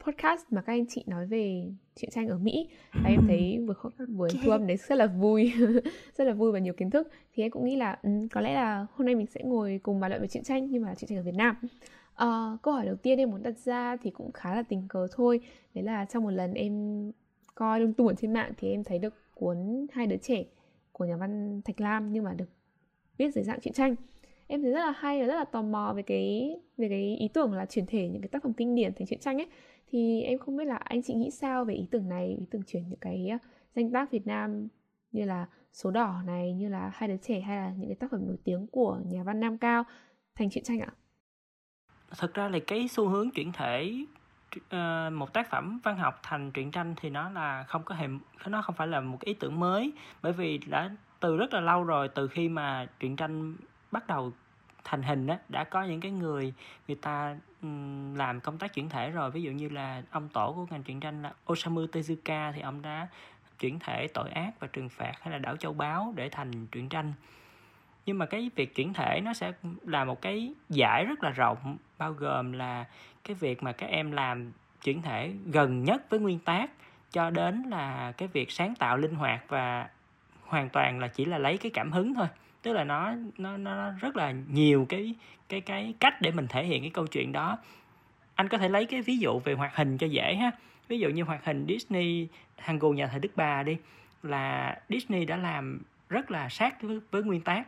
[0.00, 1.66] podcast mà các anh chị nói về
[1.96, 2.68] truyện tranh ở Mỹ.
[2.92, 3.74] Và em thấy buổi
[4.08, 5.52] buổi thu âm đấy rất là vui.
[6.16, 7.08] Rất là vui và nhiều kiến thức.
[7.34, 10.00] Thì em cũng nghĩ là um, có lẽ là hôm nay mình sẽ ngồi cùng
[10.00, 11.56] bàn luận về truyện tranh nhưng mà truyện tranh ở Việt Nam.
[12.12, 15.06] Uh, câu hỏi đầu tiên em muốn đặt ra thì cũng khá là tình cờ
[15.12, 15.40] thôi.
[15.74, 17.12] Đấy là trong một lần em
[17.54, 20.44] coi lung tung ở trên mạng thì em thấy được cuốn hai đứa trẻ
[20.92, 22.48] của nhà văn Thạch Lam nhưng mà được
[23.18, 23.94] viết dưới dạng truyện tranh.
[24.46, 27.28] Em thấy rất là hay và rất là tò mò về cái về cái ý
[27.28, 29.46] tưởng là chuyển thể những cái tác phẩm kinh điển thành truyện tranh ấy
[29.94, 32.62] thì em không biết là anh chị nghĩ sao về ý tưởng này ý tưởng
[32.66, 33.30] chuyển những cái
[33.74, 34.68] danh tác Việt Nam
[35.12, 38.10] như là số đỏ này như là hai đứa trẻ hay là những cái tác
[38.10, 39.84] phẩm nổi tiếng của nhà văn Nam Cao
[40.34, 40.92] thành truyện tranh ạ?
[42.18, 43.94] Thực ra là cái xu hướng chuyển thể
[44.68, 48.08] ờ, một tác phẩm văn học thành truyện tranh thì nó là không có hề
[48.46, 49.92] nó không phải là một cái ý tưởng mới
[50.22, 50.90] bởi vì đã
[51.20, 53.54] từ rất là lâu rồi từ khi mà truyện tranh
[53.90, 54.32] bắt đầu
[54.84, 56.54] thành hình đó, đã có những cái người
[56.88, 57.36] người ta
[58.16, 59.30] làm công tác chuyển thể rồi.
[59.30, 62.82] Ví dụ như là ông tổ của ngành truyện tranh là Osamu Tezuka thì ông
[62.82, 63.08] đã
[63.58, 66.88] chuyển thể tội ác và trừng phạt hay là đảo châu báu để thành truyện
[66.88, 67.12] tranh.
[68.06, 69.52] Nhưng mà cái việc chuyển thể nó sẽ
[69.82, 72.84] là một cái giải rất là rộng, bao gồm là
[73.24, 74.52] cái việc mà các em làm
[74.82, 76.70] chuyển thể gần nhất với nguyên tác,
[77.12, 79.88] cho đến là cái việc sáng tạo linh hoạt và
[80.42, 82.26] hoàn toàn là chỉ là lấy cái cảm hứng thôi
[82.64, 85.14] tức là nó nó nó rất là nhiều cái
[85.48, 87.58] cái cái cách để mình thể hiện cái câu chuyện đó.
[88.34, 90.50] Anh có thể lấy cái ví dụ về hoạt hình cho dễ ha.
[90.88, 93.76] Ví dụ như hoạt hình Disney thằng gù nhà thờ Đức Bà đi
[94.22, 97.66] là Disney đã làm rất là sát với, với nguyên tác.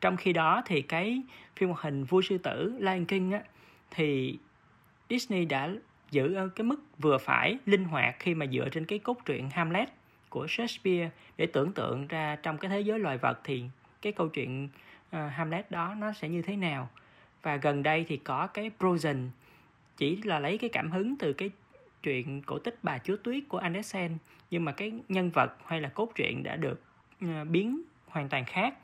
[0.00, 1.22] Trong khi đó thì cái
[1.56, 3.40] phim hoạt hình vua sư tử Lion King á
[3.90, 4.38] thì
[5.10, 5.70] Disney đã
[6.10, 9.50] giữ ở cái mức vừa phải linh hoạt khi mà dựa trên cái cốt truyện
[9.50, 9.88] Hamlet
[10.28, 13.64] của Shakespeare để tưởng tượng ra trong cái thế giới loài vật thì
[14.04, 14.68] cái câu chuyện
[15.16, 16.88] uh, Hamlet đó nó sẽ như thế nào?
[17.42, 19.28] Và gần đây thì có cái Frozen
[19.96, 21.50] chỉ là lấy cái cảm hứng từ cái
[22.02, 24.18] chuyện cổ tích bà chúa tuyết của Andersen
[24.50, 26.82] nhưng mà cái nhân vật hay là cốt truyện đã được
[27.24, 28.74] uh, biến hoàn toàn khác.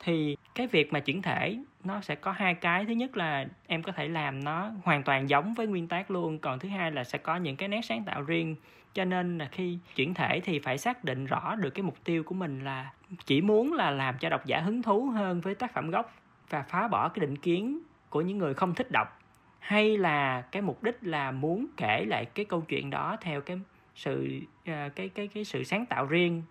[0.00, 2.84] Thì cái việc mà chuyển thể nó sẽ có hai cái.
[2.84, 6.38] Thứ nhất là em có thể làm nó hoàn toàn giống với nguyên tác luôn
[6.38, 8.56] còn thứ hai là sẽ có những cái nét sáng tạo riêng
[8.94, 12.22] cho nên là khi chuyển thể thì phải xác định rõ được cái mục tiêu
[12.22, 12.92] của mình là
[13.24, 16.12] chỉ muốn là làm cho độc giả hứng thú hơn với tác phẩm gốc
[16.50, 17.78] và phá bỏ cái định kiến
[18.10, 19.20] của những người không thích đọc.
[19.58, 23.58] Hay là cái mục đích là muốn kể lại cái câu chuyện đó theo cái
[23.94, 26.42] sự ờ, cái cái cái sự sáng tạo riêng.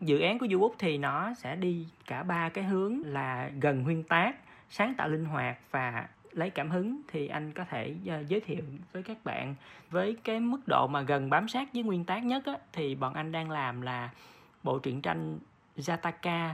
[0.00, 4.02] Dự án của YouBook thì nó sẽ đi cả ba cái hướng là gần nguyên
[4.02, 4.36] tác,
[4.68, 8.62] sáng tạo linh hoạt và lấy cảm hứng thì anh có thể uh, giới thiệu
[8.92, 9.54] với các bạn.
[9.90, 13.14] Với cái mức độ mà gần bám sát với nguyên tác nhất á, thì bọn
[13.14, 14.10] anh đang làm là
[14.62, 15.38] bộ truyện tranh
[15.76, 16.50] Jataka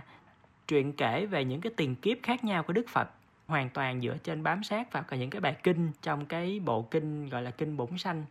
[0.69, 3.11] truyện kể về những cái tiền kiếp khác nhau của Đức Phật
[3.47, 6.83] hoàn toàn dựa trên bám sát vào cả những cái bài kinh trong cái bộ
[6.83, 8.25] kinh gọi là kinh bổn sanh.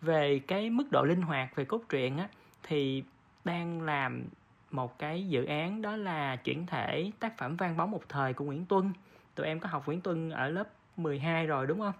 [0.00, 2.28] Về cái mức độ linh hoạt về cốt truyện á
[2.62, 3.02] thì
[3.44, 4.24] đang làm
[4.70, 8.44] một cái dự án đó là chuyển thể tác phẩm vang bóng một thời của
[8.44, 8.92] Nguyễn Tuân
[9.38, 11.92] tụi em có học Nguyễn Tuân ở lớp 12 rồi đúng không?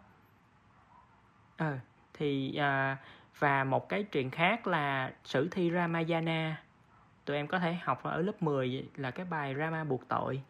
[1.56, 1.78] Ờ
[2.14, 2.96] thì à,
[3.38, 6.62] và một cái chuyện khác là sử thi Ramayana.
[7.24, 10.42] Tụi em có thể học ở lớp 10 là cái bài Rama buộc tội.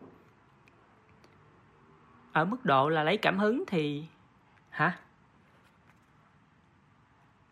[2.33, 4.05] Ở mức độ là lấy cảm hứng thì
[4.71, 4.99] hả?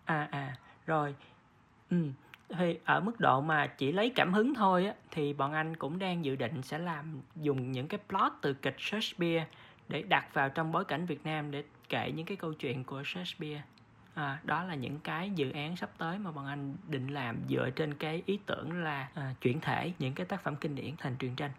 [0.04, 0.56] À à
[0.86, 1.14] rồi
[1.90, 2.10] ừ
[2.48, 5.98] thì ở mức độ mà chỉ lấy cảm hứng thôi á thì bọn anh cũng
[5.98, 9.46] đang dự định sẽ làm dùng những cái plot từ kịch Shakespeare
[9.88, 13.02] để đặt vào trong bối cảnh Việt Nam để kể những cái câu chuyện của
[13.04, 13.62] Shakespeare.
[14.14, 17.70] À, đó là những cái dự án sắp tới mà bọn anh định làm dựa
[17.70, 21.16] trên cái ý tưởng là à, chuyển thể những cái tác phẩm kinh điển thành
[21.18, 21.50] truyền tranh.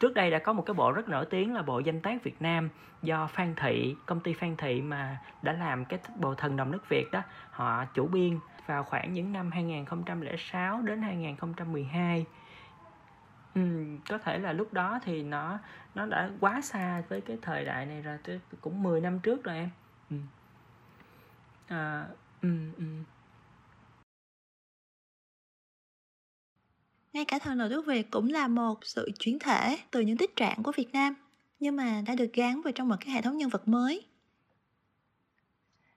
[0.00, 2.42] Trước đây đã có một cái bộ rất nổi tiếng là bộ danh tác Việt
[2.42, 2.68] Nam
[3.02, 6.88] do Phan Thị công ty Phan Thị mà đã làm cái bộ thần đồng nước
[6.88, 7.22] Việt đó.
[7.50, 12.26] Họ chủ biên vào khoảng những năm 2006 đến 2012
[13.54, 13.60] ừ,
[14.08, 15.58] có thể là lúc đó thì nó
[15.94, 18.18] nó đã quá xa với cái thời đại này rồi
[18.60, 19.70] cũng 10 năm trước rồi em
[20.10, 20.16] ừ.
[21.68, 22.06] À,
[22.42, 22.84] ừ, ừ.
[27.12, 30.36] Ngay cả thần nội đức Việt cũng là một sự chuyển thể từ những tích
[30.36, 31.14] trạng của Việt Nam
[31.60, 34.06] nhưng mà đã được gắn vào trong một cái hệ thống nhân vật mới.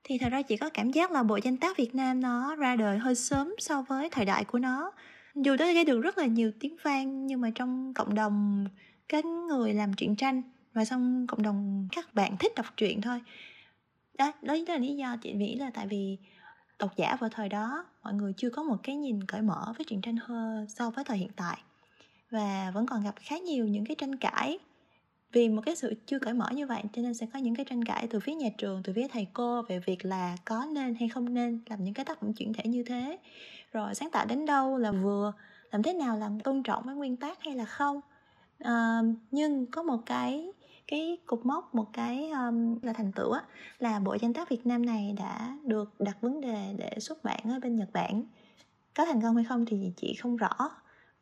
[0.09, 2.75] Thì thật ra chỉ có cảm giác là bộ danh tác Việt Nam nó ra
[2.75, 4.91] đời hơi sớm so với thời đại của nó.
[5.35, 8.67] Dù nó gây được rất là nhiều tiếng vang, nhưng mà trong cộng đồng
[9.09, 10.41] các người làm truyện tranh
[10.73, 13.21] và trong cộng đồng các bạn thích đọc truyện thôi.
[14.17, 16.17] Đó đó là lý do chị nghĩ là tại vì
[16.79, 19.85] độc giả vào thời đó, mọi người chưa có một cái nhìn cởi mở với
[19.85, 21.57] truyện tranh hơn so với thời hiện tại.
[22.29, 24.59] Và vẫn còn gặp khá nhiều những cái tranh cãi
[25.37, 27.65] vì một cái sự chưa cởi mở như vậy cho nên sẽ có những cái
[27.69, 30.95] tranh cãi từ phía nhà trường từ phía thầy cô về việc là có nên
[30.95, 33.17] hay không nên làm những cái tác phẩm chuyển thể như thế.
[33.71, 35.33] Rồi sáng tạo đến đâu là vừa
[35.71, 38.01] làm thế nào làm tôn trọng với nguyên tắc hay là không?
[38.59, 38.99] À,
[39.31, 40.51] nhưng có một cái
[40.87, 43.41] cái cục mốc một cái um, là thành tựu á
[43.79, 47.39] là bộ danh tác Việt Nam này đã được đặt vấn đề để xuất bản
[47.43, 48.23] ở bên Nhật Bản.
[48.95, 50.49] Có thành công hay không thì chị không rõ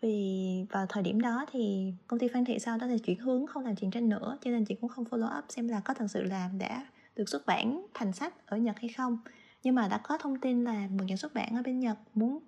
[0.01, 3.47] vì vào thời điểm đó thì công ty Phan Thị sau đó thì chuyển hướng
[3.47, 5.93] không làm truyện tranh nữa, cho nên chị cũng không follow up xem là có
[5.93, 6.85] thật sự làm đã
[7.15, 9.17] được xuất bản thành sách ở Nhật hay không.
[9.63, 12.39] Nhưng mà đã có thông tin là một nhà xuất bản ở bên Nhật muốn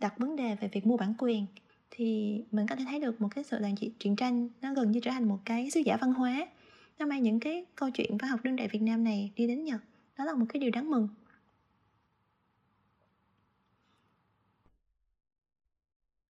[0.00, 1.46] đặt vấn đề về việc mua bản quyền,
[1.90, 5.00] thì mình có thể thấy được một cái sự làm truyện tranh nó gần như
[5.00, 6.46] trở thành một cái sứ giả văn hóa.
[6.98, 9.64] Nó mang những cái câu chuyện văn học đương đại Việt Nam này đi đến
[9.64, 9.80] Nhật.
[10.18, 11.08] Đó là một cái điều đáng mừng.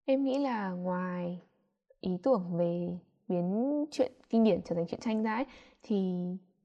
[0.04, 1.42] Em nghĩ là ngoài
[2.00, 2.98] ý tưởng về
[3.28, 5.46] biến chuyện kinh điển trở thành truyện tranh ra ấy,
[5.82, 6.14] thì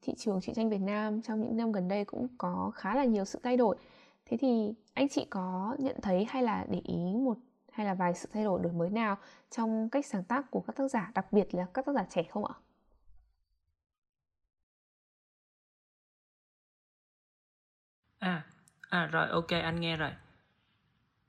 [0.02, 3.04] thị trường truyện tranh Việt Nam trong những năm gần đây cũng có khá là
[3.04, 3.76] nhiều sự thay đổi
[4.26, 7.38] thế thì anh chị có nhận thấy hay là để ý một
[7.72, 9.16] hay là vài sự thay đổi đổi mới nào
[9.50, 12.22] trong cách sáng tác của các tác giả đặc biệt là các tác giả trẻ
[12.22, 12.54] không ạ
[18.18, 18.44] À,
[18.90, 20.10] à rồi ok anh nghe rồi.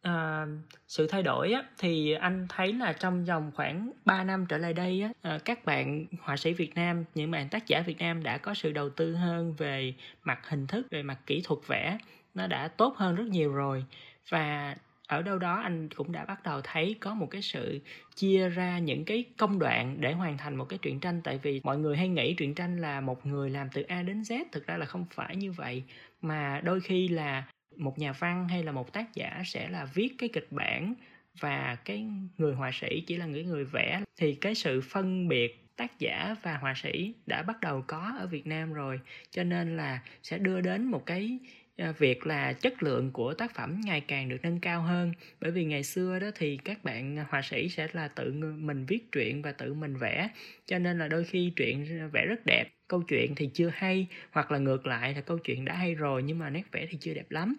[0.02, 0.46] À,
[0.88, 4.74] sự thay đổi á, thì anh thấy là trong vòng khoảng 3 năm trở lại
[4.74, 8.24] đây á, à, các bạn họa sĩ Việt Nam, những bạn tác giả Việt Nam
[8.24, 9.94] đã có sự đầu tư hơn về
[10.24, 11.98] mặt hình thức, về mặt kỹ thuật vẽ,
[12.34, 13.86] nó đã tốt hơn rất nhiều rồi.
[14.30, 14.76] Và
[15.08, 17.80] ở đâu đó anh cũng đã bắt đầu thấy có một cái sự
[18.16, 21.22] chia ra những cái công đoạn để hoàn thành một cái truyện tranh.
[21.24, 24.22] Tại vì mọi người hay nghĩ truyện tranh là một người làm từ A đến
[24.22, 25.84] Z thực ra là không phải như vậy.
[26.22, 27.44] Mà đôi khi là
[27.78, 30.94] một nhà văn hay là một tác giả sẽ là viết cái kịch bản
[31.40, 32.06] và cái
[32.38, 34.02] người họa sĩ chỉ là người người vẽ.
[34.18, 38.28] Thì cái sự phân biệt tác giả và họa sĩ đã bắt đầu có ở
[38.28, 39.00] Việt Nam rồi,
[39.32, 41.40] cho nên là sẽ đưa đến một cái
[41.82, 45.14] À, việc là chất lượng của tác phẩm ngày càng được nâng cao hơn.
[45.40, 49.12] Bởi vì ngày xưa đó thì các bạn họa sĩ sẽ là tự mình viết
[49.12, 50.30] truyện và tự mình vẽ.
[50.66, 54.52] Cho nên là đôi khi truyện vẽ rất đẹp câu chuyện thì chưa hay hoặc
[54.52, 57.14] là ngược lại là câu chuyện đã hay rồi nhưng mà nét vẽ thì chưa
[57.14, 57.56] đẹp lắm.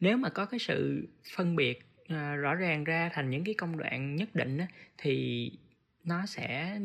[0.00, 3.78] Nếu mà có cái sự phân biệt à, rõ ràng ra thành những cái công
[3.78, 4.66] đoạn nhất định á,
[4.98, 5.50] thì
[6.04, 6.80] nó sẽ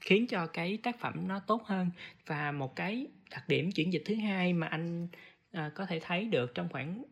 [0.00, 1.90] khiến cho cái tác phẩm nó tốt hơn.
[2.26, 5.08] Và một cái đặc điểm chuyển dịch thứ hai mà anh
[5.56, 7.02] à, có thể thấy được trong khoảng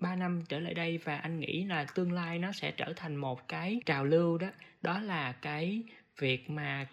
[0.00, 3.16] 3 năm trở lại đây và anh nghĩ là tương lai nó sẽ trở thành
[3.16, 4.48] một cái trào lưu đó
[4.82, 5.82] đó là cái
[6.18, 6.86] việc mà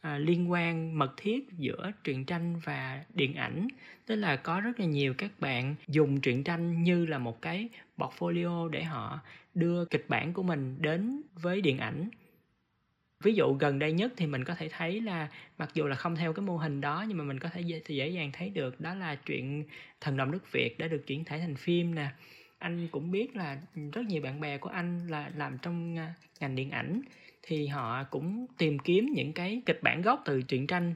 [0.00, 3.68] à, liên quan mật thiết giữa truyện tranh và điện ảnh.
[4.06, 7.68] Tức là có rất là nhiều các bạn dùng truyện tranh như là một cái
[7.96, 9.20] portfolio để họ
[9.54, 12.08] đưa kịch bản của mình đến với điện ảnh
[13.20, 16.16] ví dụ gần đây nhất thì mình có thể thấy là mặc dù là không
[16.16, 18.80] theo cái mô hình đó nhưng mà mình có thể dễ, dễ dàng thấy được
[18.80, 19.64] đó là chuyện
[20.00, 22.08] thần đồng nước việt đã được chuyển thể thành phim nè.
[22.58, 23.60] Anh cũng biết là
[23.92, 27.02] rất nhiều bạn bè của anh là làm trong à, ngành điện ảnh
[27.42, 30.94] thì họ cũng tìm kiếm những cái kịch bản gốc từ truyện tranh.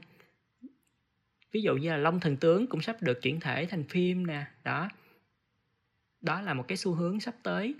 [1.51, 4.45] Ví dụ như là long thần tướng cũng sắp được chuyển thể thành phim nè
[4.63, 4.89] đó.
[6.21, 7.75] Đó là một cái xu hướng sắp tới.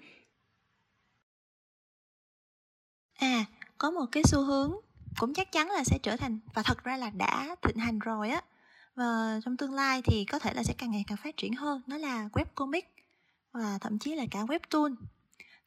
[3.15, 3.45] À
[3.77, 4.73] có một cái xu hướng
[5.19, 8.29] cũng chắc chắn là sẽ trở thành và thật ra là đã thịnh hành rồi
[8.29, 8.41] á.
[8.95, 11.81] Và trong tương lai thì có thể là sẽ càng ngày càng phát triển hơn
[11.87, 12.93] nó là web comic
[13.51, 14.95] và thậm chí là cả webtoon.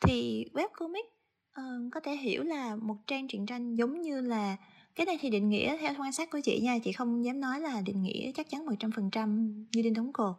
[0.01, 1.13] Thì web comic uh,
[1.53, 4.57] ờ, có thể hiểu là một trang truyện tranh giống như là
[4.95, 7.61] cái này thì định nghĩa theo quan sát của chị nha chị không dám nói
[7.61, 10.35] là định nghĩa chắc chắn 100% như đinh đóng cột.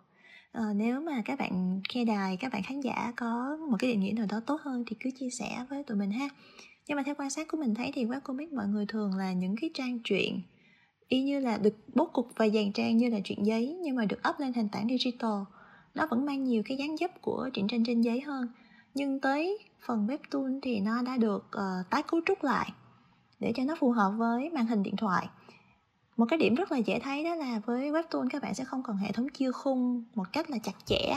[0.52, 4.00] À, nếu mà các bạn khe đài các bạn khán giả có một cái định
[4.00, 6.30] nghĩa nào đó tốt hơn thì cứ chia sẻ với tụi mình ha
[6.90, 9.34] nhưng mà theo quan sát của mình thấy thì web comic mọi người thường là
[9.34, 10.42] những cái trang truyện
[11.08, 14.06] y như là được bố cục và dàn trang như là truyện giấy nhưng mà
[14.06, 15.40] được up lên nền tảng digital.
[15.96, 18.48] Nó vẫn mang nhiều cái dáng dấp của truyện tranh trên giấy hơn.
[18.94, 22.74] Nhưng tới phần webtoon thì nó đã được uh, tái cấu trúc lại
[23.40, 25.28] để cho nó phù hợp với màn hình điện thoại.
[26.18, 28.84] Một cái điểm rất là dễ thấy đó là với webtoon các bạn sẽ không
[28.84, 31.14] còn hệ thống chia khung một cách là chặt chẽ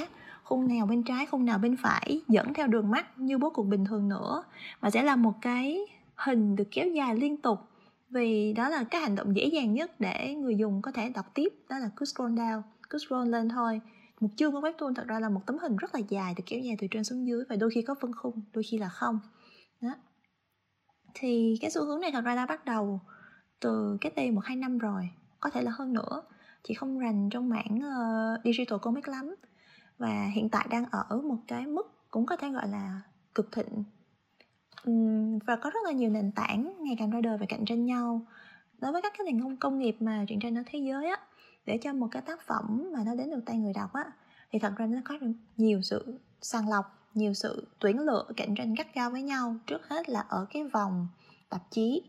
[0.53, 3.67] khung nào bên trái khung nào bên phải dẫn theo đường mắt như bố cục
[3.67, 4.45] bình thường nữa.
[4.81, 5.79] Mà sẽ là một cái
[6.15, 7.59] hình được kéo dài liên tục
[8.11, 11.27] vì đó là cái hành động dễ dàng nhất để người dùng có thể đọc
[11.35, 11.53] tiếp.
[11.69, 13.81] Đó là cứ scroll down cứ scroll lên thôi.
[14.21, 16.61] Một chương của webtoon thật ra là một tấm hình rất là dài được kéo
[16.61, 19.19] dài từ trên xuống dưới và đôi khi có phân khung đôi khi là không.
[19.81, 19.95] Đó.
[21.15, 23.01] Thì cái xu hướng này thật ra đã bắt đầu
[23.61, 26.23] từ cái đây một hai năm rồi có thể là hơn nữa.
[26.65, 29.35] Chị không rành trong mảng uh, digital comic lắm
[30.03, 33.01] và hiện tại đang ở một cái mức cũng có thể gọi là
[33.35, 33.85] cực thịnh.
[35.47, 38.21] Và có rất là nhiều nền tảng ngày càng ra đời và cạnh tranh nhau.
[38.79, 41.17] Đối với các cái nền công nghiệp mà truyện tranh ở thế giới á,
[41.67, 44.05] để cho một cái tác phẩm mà nó đến được tay người đọc á,
[44.51, 45.19] thì thật ra nó có
[45.57, 49.89] nhiều sự sàng lọc, nhiều sự tuyển lựa, cạnh tranh gắt gao với nhau, trước
[49.89, 51.09] hết là ở cái vòng
[51.49, 52.03] tạp chí.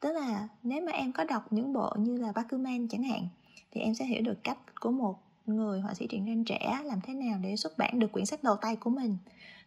[0.00, 3.28] Tức là nếu mà em có đọc những bộ như là Bakuman chẳng hạn,
[3.70, 7.00] thì em sẽ hiểu được cách của một người họa sĩ truyện tranh trẻ làm
[7.00, 9.16] thế nào để xuất bản được quyển sách đầu tay của mình?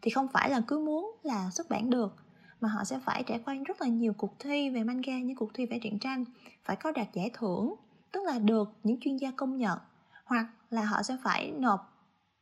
[0.02, 2.16] Thì không phải là cứ muốn là xuất bản được,
[2.62, 5.54] mà họ sẽ phải trải qua rất là nhiều cuộc thi về manga như cuộc
[5.54, 6.26] thi vẽ truyện tranh.
[6.66, 7.76] Phải có đạt giải thưởng,
[8.12, 9.80] tức là được những chuyên gia công nhận,
[10.26, 11.80] hoặc là họ sẽ phải nộp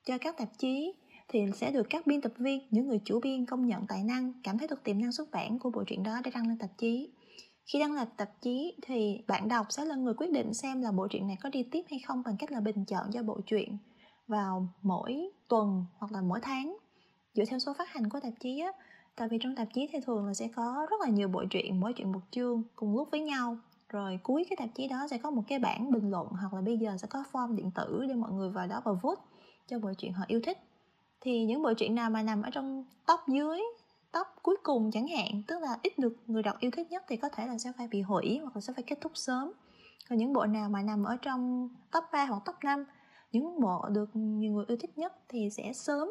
[0.05, 0.93] cho các tạp chí,
[1.27, 4.33] thì sẽ được các biên tập viên, những người chủ biên công nhận tài năng,
[4.43, 6.69] cảm thấy được tiềm năng xuất bản của bộ truyện đó để đăng lên tạp
[6.77, 7.09] chí
[7.68, 10.91] khi đăng lập tạp chí thì bạn đọc sẽ là người quyết định xem là
[10.91, 13.39] bộ truyện này có đi tiếp hay không bằng cách là bình chọn cho bộ
[13.45, 13.78] truyện
[14.28, 16.78] vào mỗi tuần hoặc là mỗi tháng.
[17.34, 18.72] Dựa theo số phát hành của tạp chí á,
[19.15, 21.80] tại vì trong tạp chí thì thường là sẽ có rất là nhiều bộ truyện,
[21.80, 23.57] mỗi truyện một chương cùng lúc với nhau.
[23.89, 26.61] Rồi cuối cái tạp chí đó sẽ có một cái bảng bình luận hoặc là
[26.61, 29.22] bây giờ sẽ có form điện tử để mọi người vào đó và vote
[29.68, 30.57] cho bộ truyện họ yêu thích.
[31.22, 33.61] Thì những bộ truyện nào mà nằm ở trong top dưới
[34.11, 37.17] top cuối cùng chẳng hạn tức là ít được người đọc yêu thích nhất thì
[37.17, 39.51] có thể là sẽ phải bị hủy hoặc là sẽ phải kết thúc sớm.
[40.09, 42.85] Còn những bộ nào mà nằm ở trong top 3 hoặc top 5
[43.31, 46.09] những bộ được nhiều người yêu thích nhất thì sẽ sớm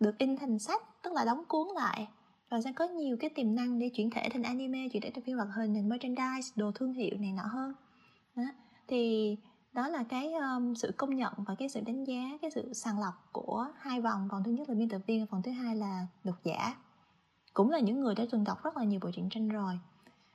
[0.00, 2.08] được in thành sách tức là đóng cuốn lại.
[2.50, 5.24] Và sẽ có nhiều cái tiềm năng để chuyển thể thành anime chuyển thể thành
[5.24, 7.74] phim hoạt hình thành merchandise đồ thương hiệu này nọ hơn.
[8.36, 8.42] Đó.
[8.88, 9.36] thì
[9.72, 13.00] đó là cái um, sự công nhận và cái sự đánh giá cái sự sàng
[13.00, 14.28] lọc của hai vòng.
[14.28, 16.76] Vòng thứ nhất là biên tập viên và vòng thứ hai là độc giả
[17.54, 19.78] cũng là những người đã từng đọc rất là nhiều bộ truyện tranh rồi.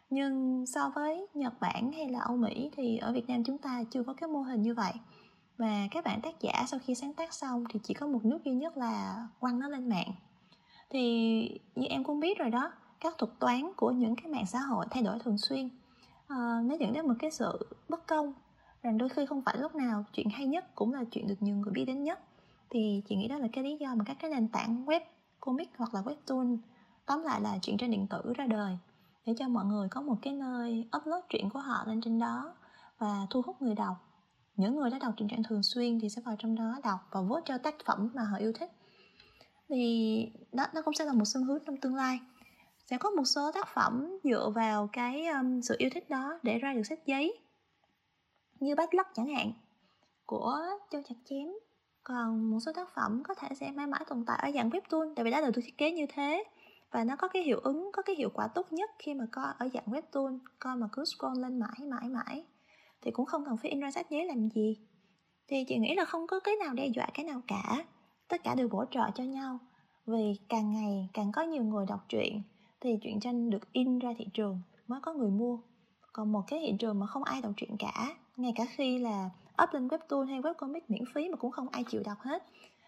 [0.10, 3.84] Nhưng so với nhật bản hay là âu mỹ thì ở việt nam chúng ta
[3.92, 4.94] chưa có cái mô hình như vậy.
[5.58, 8.44] Và các bạn tác giả sau khi sáng tác xong thì chỉ có một nước
[8.44, 10.12] duy nhất là quăng nó lên mạng.
[10.90, 11.02] Thì
[11.76, 14.86] như em cũng biết rồi đó các thuật toán của những cái mạng xã hội
[14.92, 15.70] thay đổi thường xuyên
[16.28, 18.34] à, nó dẫn đến một cái sự bất công.
[18.82, 21.56] Rằng đôi khi không phải lúc nào chuyện hay nhất cũng là chuyện được nhiều
[21.56, 22.20] người biết đến nhất.
[22.70, 25.02] Thì chị nghĩ đó là cái lý do mà các cái nền tảng web
[25.40, 26.58] comic hoặc là webtoon
[27.08, 28.78] tóm lại là chuyện trên điện tử ra đời
[29.26, 32.54] để cho mọi người có một cái nơi upload chuyện của họ lên trên đó
[32.98, 33.96] và thu hút người đọc.
[34.56, 37.22] Những người đã đọc truyện tranh thường xuyên thì sẽ vào trong đó đọc và
[37.22, 38.72] vote cho tác phẩm mà họ yêu thích.
[39.70, 42.20] Thì đó nó cũng sẽ là một xu hướng trong tương lai.
[42.86, 46.58] Sẽ có một số tác phẩm dựa vào cái um, sự yêu thích đó để
[46.58, 47.40] ra được sách giấy
[48.60, 49.54] như bách lắc chẳng hạn
[50.26, 50.60] của
[50.92, 51.48] châu chặt chém.
[52.04, 55.14] Còn một số tác phẩm có thể sẽ mãi mãi tồn tại ở dạng webtoon
[55.16, 56.44] tại vì đã được thiết kế như thế
[56.92, 59.54] và nó có cái hiệu ứng, có cái hiệu quả tốt nhất khi mà coi
[59.58, 62.46] ở dạng webtoon coi mà cứ scroll lên mãi mãi mãi.
[63.02, 64.78] Thì cũng không cần phải in ra sách giấy làm gì.
[65.48, 67.86] Thì chị nghĩ là không có cái nào đe dọa cái nào cả.
[68.28, 69.60] Tất cả đều bổ trợ cho nhau.
[70.06, 72.42] Vì càng ngày càng có nhiều người đọc truyện,
[72.82, 75.60] thì truyện tranh được in ra thị trường mới có người mua.
[76.14, 79.30] Còn một cái thị trường mà không ai đọc truyện cả, ngay cả khi là
[79.64, 82.44] up lên webtoon hay webcomic miễn phí mà cũng không ai chịu đọc hết,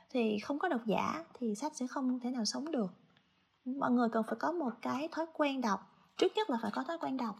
[0.09, 2.93] thì không có độc giả thì sách sẽ không thể nào sống được
[3.77, 5.79] mọi người cần phải có một cái thói quen đọc
[6.17, 7.35] trước nhất là phải có thói quen đọc.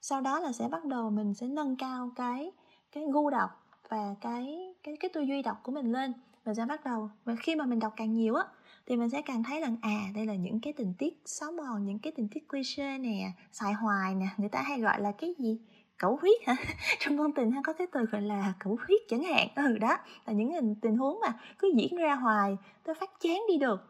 [0.00, 2.52] Sau đó là sẽ bắt đầu mình sẽ nâng cao cái
[2.92, 3.50] cái gu đọc
[3.88, 6.12] và cái cái cái tư duy đọc của mình lên.
[6.44, 8.44] Mình sẽ bắt đầu và khi mà mình đọc càng nhiều á
[8.86, 11.86] thì mình sẽ càng thấy rằng à đây là những cái tình tiết xóa mòn
[11.86, 15.34] những cái tình tiết cliché nè xài hoài nè người ta hay gọi là cái
[15.38, 15.60] gì?
[15.98, 16.56] Cẩu huyết hả?
[16.98, 19.48] Trong ngôn tình hay có cái từ gọi là cẩu huyết chẳng hạn.
[19.54, 23.40] Ừ đó là những tình, tình huống mà cứ diễn ra hoài tôi phát chán
[23.48, 23.80] đi được.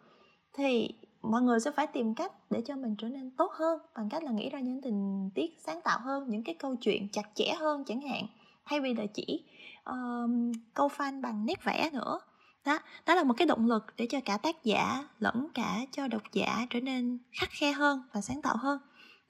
[0.52, 0.94] Thì
[1.24, 4.24] mọi người sẽ phải tìm cách để cho mình trở nên tốt hơn bằng cách
[4.24, 7.54] là nghĩ ra những tình tiết sáng tạo hơn những cái câu chuyện chặt chẽ
[7.58, 8.26] hơn chẳng hạn
[8.64, 9.44] thay vì là chỉ
[9.90, 10.30] uh,
[10.74, 12.20] câu fan bằng nét vẽ nữa.
[12.64, 16.08] Đó đó là một cái động lực để cho cả tác giả lẫn cả cho
[16.08, 18.78] độc giả trở nên khắc khe hơn và sáng tạo hơn.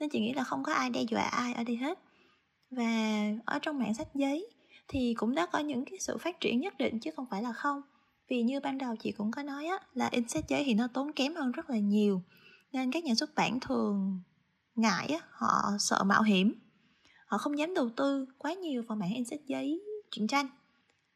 [0.00, 1.98] Nên chị nghĩ là không có ai đe dọa ai ở đây hết.
[2.70, 4.46] Và ở trong mạng sách giấy
[4.88, 7.52] thì cũng đã có những cái sự phát triển nhất định chứ không phải là
[7.52, 7.82] không
[8.28, 10.88] vì như ban đầu chị cũng có nói á là in sách giấy thì nó
[10.94, 12.22] tốn kém hơn rất là nhiều
[12.72, 14.20] nên các nhà xuất bản thường
[14.74, 16.54] ngại á họ sợ mạo hiểm.
[17.26, 20.48] Họ không dám đầu tư quá nhiều vào mảng in sách giấy truyện tranh.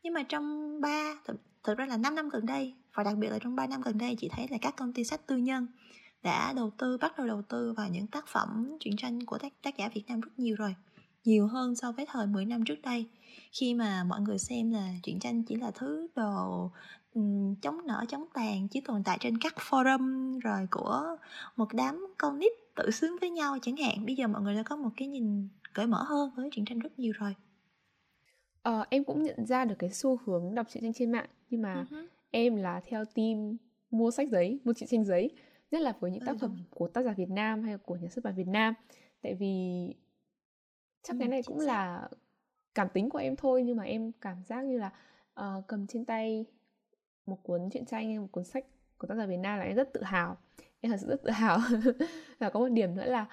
[0.02, 3.28] Nhưng mà trong ba thực, thực ra là 5 năm gần đây và đặc biệt
[3.28, 5.66] là trong 3 năm gần đây chị thấy là các công ty sách tư nhân
[6.22, 9.52] đã đầu tư bắt đầu đầu tư vào những tác phẩm truyện tranh của tác,
[9.62, 10.74] tác giả Việt Nam rất nhiều rồi
[11.24, 13.06] nhiều hơn so với thời 10 năm trước đây
[13.52, 16.70] khi mà mọi người xem là truyện tranh chỉ là thứ đồ
[17.14, 21.16] um, chống nở chống tàn chỉ tồn tại trên các forum rồi của
[21.56, 24.62] một đám con nít tự sướng với nhau chẳng hạn bây giờ mọi người đã
[24.62, 27.34] có một cái nhìn cởi mở hơn với truyện tranh rất nhiều rồi
[28.62, 31.62] ờ, em cũng nhận ra được cái xu hướng đọc truyện tranh trên mạng nhưng
[31.62, 32.06] mà uh-huh.
[32.30, 33.56] em là theo team
[33.90, 35.30] mua sách giấy mua truyện tranh giấy
[35.70, 38.24] nhất là với những tác phẩm của tác giả Việt Nam hay của nhà xuất
[38.24, 38.74] bản Việt Nam
[39.22, 39.86] tại vì
[41.02, 41.66] chắc ừ, cái này cũng xác.
[41.66, 42.08] là
[42.78, 44.90] cảm tính của em thôi nhưng mà em cảm giác như là
[45.40, 46.46] uh, cầm trên tay
[47.26, 48.64] một cuốn truyện tranh hay một cuốn sách
[48.98, 50.36] của tác giả Việt Nam là em rất tự hào.
[50.80, 51.58] Em thật sự rất tự hào.
[52.38, 53.26] Và có một điểm nữa là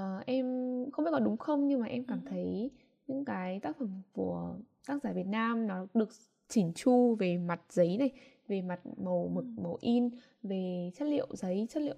[0.00, 0.44] uh, em
[0.92, 2.28] không biết có đúng không nhưng mà em cảm ừ.
[2.30, 2.70] thấy
[3.06, 4.54] những cái tác phẩm của
[4.86, 6.08] tác giả Việt Nam nó được
[6.48, 8.10] chỉnh chu về mặt giấy này
[8.48, 10.10] về mặt màu mực màu in
[10.42, 11.96] về chất liệu giấy chất liệu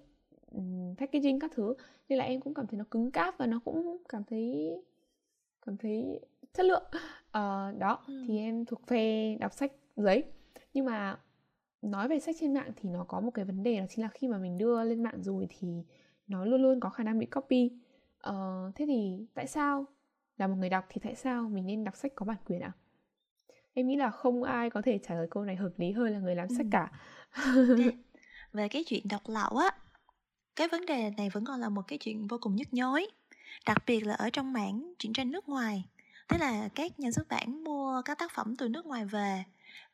[0.53, 1.75] um, packaging các thứ.
[2.09, 4.73] Nên là em cũng cảm thấy nó cứng cáp và nó cũng cảm thấy
[5.67, 6.21] cảm thấy
[6.55, 8.25] chất lượng uh, đó ừ.
[8.29, 10.25] thì em thuộc phe đọc sách giấy
[10.75, 11.19] nhưng mà
[11.83, 14.09] nói về sách trên mạng thì nó có một cái vấn đề đó chính là
[14.09, 15.69] khi mà mình đưa lên mạng rồi thì
[16.27, 17.71] nó luôn luôn có khả năng bị copy
[18.29, 19.87] uh, thế thì tại sao
[20.37, 22.73] là một người đọc thì tại sao mình nên đọc sách có bản quyền ạ
[22.75, 22.79] à?
[23.75, 26.19] em nghĩ là không ai có thể trả lời câu này hợp lý hơn là
[26.19, 26.55] người làm ừ.
[26.59, 26.93] sách cả
[28.53, 29.71] về cái chuyện đọc lậu á
[30.57, 33.07] cái vấn đề này vẫn còn là một cái chuyện vô cùng nhức nhối
[33.67, 35.85] đặc biệt là ở trong mảng truyện tranh nước ngoài
[36.33, 39.45] tức là các nhà xuất bản mua các tác phẩm từ nước ngoài về.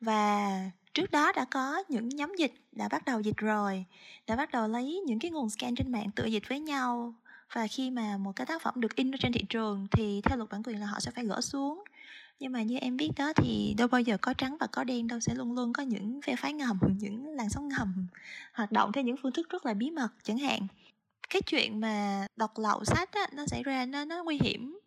[0.01, 0.49] Và
[0.93, 3.85] trước đó đã có những nhóm dịch đã bắt đầu dịch rồi
[4.27, 7.13] đã bắt đầu lấy những cái nguồn scan trên mạng tự dịch với nhau.
[7.53, 10.49] Và khi mà một cái tác phẩm được in trên thị trường thì theo luật
[10.49, 11.83] bản quyền là họ sẽ phải gỡ xuống.
[12.39, 15.07] Nhưng mà như em biết đó thì đâu bao giờ có trắng và có đen
[15.07, 18.07] đâu sẽ luôn luôn có những phe phái ngầm những làn sóng ngầm
[18.53, 20.67] hoạt động theo những phương thức rất là bí mật chẳng hạn.
[21.29, 24.79] Cái chuyện mà đọc lậu sách á, nó xảy ra nó nó nguy hiểm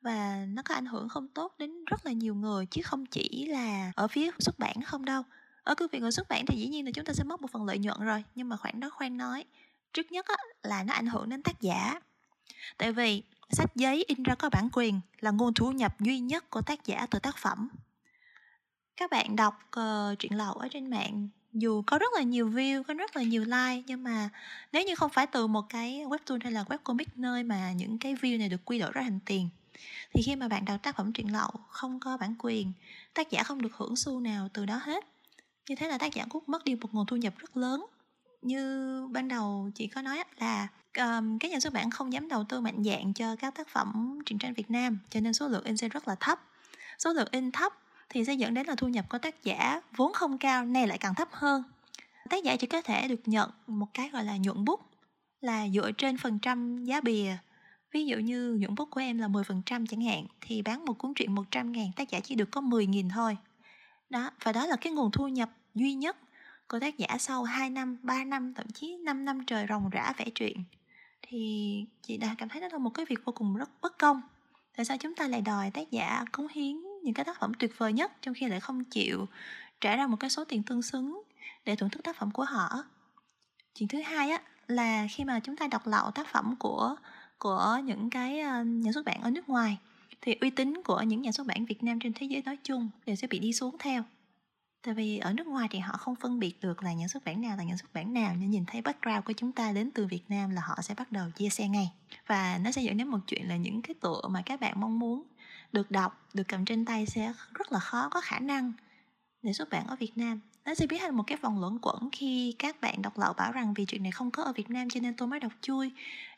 [0.00, 3.46] và nó có ảnh hưởng không tốt đến rất là nhiều người chứ không chỉ
[3.46, 5.22] là ở phía xuất bản không đâu.
[5.62, 7.50] Ở cương vị người xuất bản thì dĩ nhiên là chúng ta sẽ mất một
[7.52, 9.44] phần lợi nhuận rồi nhưng mà khoản đó khoan nói.
[9.92, 12.00] Trước nhất á, là nó ảnh hưởng đến tác giả.
[12.78, 16.50] Tại vì sách giấy in ra có bản quyền là nguồn thu nhập duy nhất
[16.50, 17.68] của tác giả từ tác phẩm.
[18.96, 22.82] Các bạn đọc uh, truyện lậu ở trên mạng dù có rất là nhiều view
[22.82, 24.28] có rất là nhiều like nhưng mà
[24.72, 28.14] nếu như không phải từ một cái webtoon hay là webcomic nơi mà những cái
[28.14, 29.48] view này được quy đổi ra thành tiền
[30.12, 32.72] thì khi mà bạn đọc tác phẩm truyện lậu không có bản quyền
[33.14, 35.04] tác giả không được hưởng xu nào từ đó hết.
[35.68, 37.86] Như thế là tác giả cũng mất đi một nguồn thu nhập rất lớn.
[38.42, 40.68] Như ban đầu chị có nói là
[40.98, 44.18] um, các nhà xuất bản không dám đầu tư mạnh dạng cho các tác phẩm
[44.26, 46.40] truyện tranh Việt Nam cho nên số lượng in sẽ rất là thấp.
[46.98, 47.72] Số lượng in thấp
[48.08, 50.98] thì sẽ dẫn đến là thu nhập của tác giả vốn không cao nay lại
[50.98, 51.62] càng thấp hơn.
[52.30, 54.80] Tác giả chỉ có thể được nhận một cái gọi là nhuận bút
[55.40, 57.36] là dựa trên phần trăm giá bìa
[57.92, 61.14] ví dụ như nhuận bút của em là 10% chẳng hạn, thì bán một cuốn
[61.14, 63.36] truyện 100 ngàn tác giả chỉ được có 10 nghìn thôi.
[64.10, 66.16] Đó, và đó là cái nguồn thu nhập duy nhất
[66.68, 70.12] của tác giả sau 2 năm 3 năm, thậm chí 5 năm trời ròng rã
[70.16, 70.64] vẽ truyện.
[71.22, 74.22] Thì chị đã cảm thấy đó là một cái việc vô cùng rất bất công.
[74.76, 77.78] Tại sao chúng ta lại đòi tác giả cống hiến những cái tác phẩm tuyệt
[77.78, 79.26] vời nhất trong khi lại không chịu
[79.80, 81.22] trả ra một cái số tiền tương xứng
[81.64, 82.84] để thưởng thức tác phẩm của họ?
[83.74, 86.96] Chuyện thứ hai á, là khi mà chúng ta đọc lậu tác phẩm của
[87.38, 89.78] của những cái ờ, nhà xuất bản ở nước ngoài.
[90.20, 92.90] Thì uy tín của những nhà xuất bản Việt Nam trên thế giới nói chung
[93.06, 94.04] đều sẽ bị đi xuống theo.
[94.82, 97.40] Tại vì ở nước ngoài thì họ không phân biệt được là nhà xuất bản
[97.40, 100.06] nào là nhà xuất bản nào nhưng nhìn thấy background của chúng ta đến từ
[100.06, 101.92] Việt Nam là họ sẽ bắt đầu chia sẻ ngay.
[102.26, 104.98] Và nó sẽ dẫn đến một chuyện là những cái tựa mà các bạn mong
[104.98, 105.22] muốn
[105.72, 108.72] được đọc, được cầm trên tay sẽ rất là khó, có khả năng
[109.42, 110.40] để xuất bản ở Việt Nam.
[110.64, 113.52] Nó sẽ biến thành một cái vòng luẩn quẩn khi các bạn đọc lậu bảo
[113.52, 115.90] rằng vì chuyện này không có ở Việt Nam cho nên tôi mới đọc chui.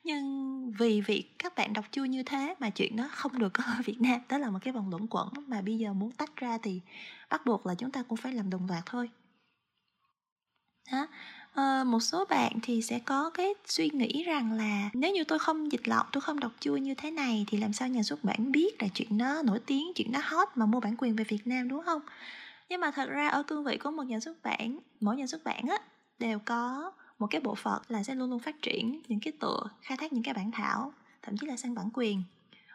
[0.05, 3.65] Nhưng vì việc các bạn đọc chui như thế mà chuyện đó không được có
[3.65, 6.37] ở Việt Nam đó là một cái vòng luẩn quẩn mà bây giờ muốn tách
[6.37, 6.81] ra thì
[7.31, 9.11] bắt buộc là chúng ta cũng phải làm đồng loạt thôi.
[10.93, 11.07] Đó.
[11.55, 15.39] À, một số bạn thì sẽ có cái suy nghĩ rằng là nếu như tôi
[15.39, 18.25] không dịch lậu tôi không đọc chui như thế này thì làm sao nhà xuất
[18.25, 21.25] bản biết là chuyện nó nổi tiếng chuyện nó hot mà mua bản quyền về
[21.29, 22.03] Việt Nam đúng không?
[22.71, 25.45] Nhưng mà thật ra ở cương vị của một nhà xuất bản, mỗi nhà xuất
[25.45, 25.79] bản á,
[26.19, 29.63] đều có một cái bộ phận là sẽ luôn luôn phát triển những cái tựa,
[29.83, 30.93] khai thác những cái bản thảo,
[31.23, 32.23] thậm chí là sang bản quyền.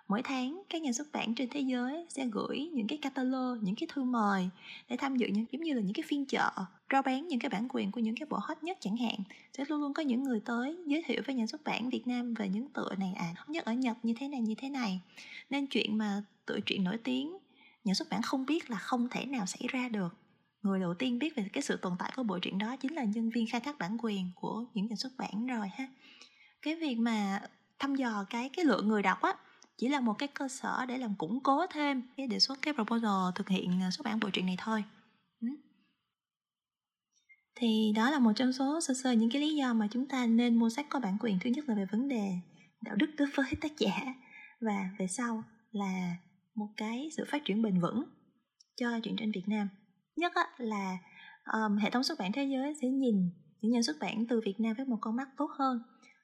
[0.07, 3.75] Mỗi tháng, các nhà xuất bản trên thế giới sẽ gửi những cái catalog, những
[3.75, 4.49] cái thư mời
[4.89, 6.51] để tham dự những, giống như là những cái phiên chợ,
[6.91, 9.17] rao bán những cái bản quyền của những cái bộ hot nhất chẳng hạn.
[9.57, 12.33] Sẽ luôn luôn có những người tới giới thiệu với nhà xuất bản Việt Nam
[12.33, 14.99] về những tựa này à hot nhất ở Nhật như thế này, như thế này.
[15.49, 17.37] Nên chuyện mà tựa truyện nổi tiếng
[17.85, 20.17] nhà xuất bản không biết là không thể nào xảy ra được.
[20.61, 23.03] Người đầu tiên biết về cái sự tồn tại của bộ truyện đó chính là
[23.03, 25.87] nhân viên khai thác bản quyền của những nhà xuất bản rồi ha.
[26.61, 27.41] Cái việc mà
[27.79, 29.33] thăm dò cái cái lượng người đọc á,
[29.77, 32.73] chỉ là một cái cơ sở để làm củng cố thêm cái đề xuất cái
[32.73, 34.83] proposal thực hiện à, xuất bản bộ truyện này thôi.
[37.55, 40.25] Thì đó là một trong số sơ sơ những cái lý do mà chúng ta
[40.25, 41.39] nên mua sách có bản quyền.
[41.39, 42.31] Thứ nhất là về vấn đề
[42.81, 44.13] đạo đức đối với tác giả
[44.61, 46.15] và về sau là
[46.55, 48.03] một cái sự phát triển bền vững
[48.75, 49.69] cho truyện tranh Việt Nam.
[50.15, 50.97] Nhất á, là
[51.53, 53.29] um, hệ thống xuất bản thế giới sẽ nhìn
[53.61, 55.81] những nhà xuất bản từ Việt Nam với một con mắt tốt hơn.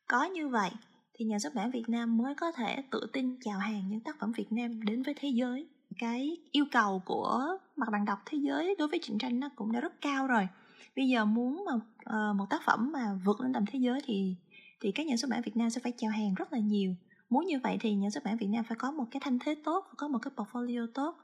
[0.07, 0.69] Có như vậy
[1.13, 4.15] thì nhà xuất bản Việt Nam mới có thể tự tin chào hàng những tác
[4.19, 5.67] phẩm Việt Nam đến với thế giới.
[5.99, 9.71] Cái yêu cầu của mặt bằng đọc thế giới đối với truyện tranh nó cũng
[9.71, 10.47] đã rất cao rồi.
[10.95, 14.35] Bây giờ muốn mà uh, một tác phẩm mà vượt lên tầm thế giới thì
[14.81, 16.95] thì các nhà xuất bản Việt Nam sẽ phải chào hàng rất là nhiều
[17.31, 19.55] muốn như vậy thì nhà xuất bản Việt Nam phải có một cái thanh thế
[19.63, 21.17] tốt có một cái portfolio tốt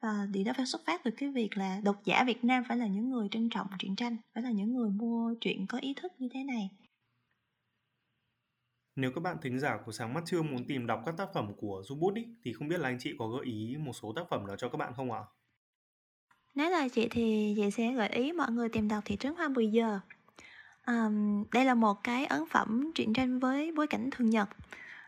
[0.00, 2.76] và điều đó phải xuất phát từ cái việc là độc giả Việt Nam phải
[2.76, 5.94] là những người trân trọng truyện tranh phải là những người mua truyện có ý
[5.94, 6.70] thức như thế này
[8.96, 11.52] nếu các bạn thính giả của sáng mắt trưa muốn tìm đọc các tác phẩm
[11.56, 14.22] của Zubut ý, thì không biết là anh chị có gợi ý một số tác
[14.30, 15.20] phẩm nào cho các bạn không ạ?
[16.54, 19.48] Nếu là chị thì chị sẽ gợi ý mọi người tìm đọc thị trấn hoa
[19.48, 20.00] 10 giờ.
[20.86, 24.48] Um, đây là một cái ấn phẩm truyện tranh với bối cảnh thường nhật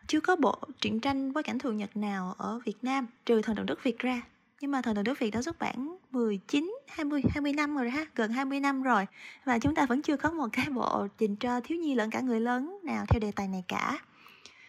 [0.07, 3.57] chưa có bộ truyện tranh bối cảnh thường nhật nào ở Việt Nam trừ thần
[3.57, 4.23] tượng Đức Việt ra
[4.61, 8.07] nhưng mà thần tượng Đức Việt đã xuất bản 19 20 20 năm rồi ha,
[8.15, 9.07] gần 20 năm rồi
[9.45, 12.21] và chúng ta vẫn chưa có một cái bộ dành cho thiếu nhi lẫn cả
[12.21, 13.99] người lớn nào theo đề tài này cả.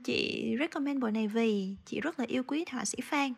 [0.04, 3.34] Chị recommend bộ này vì chị rất là yêu quý họa sĩ Phan.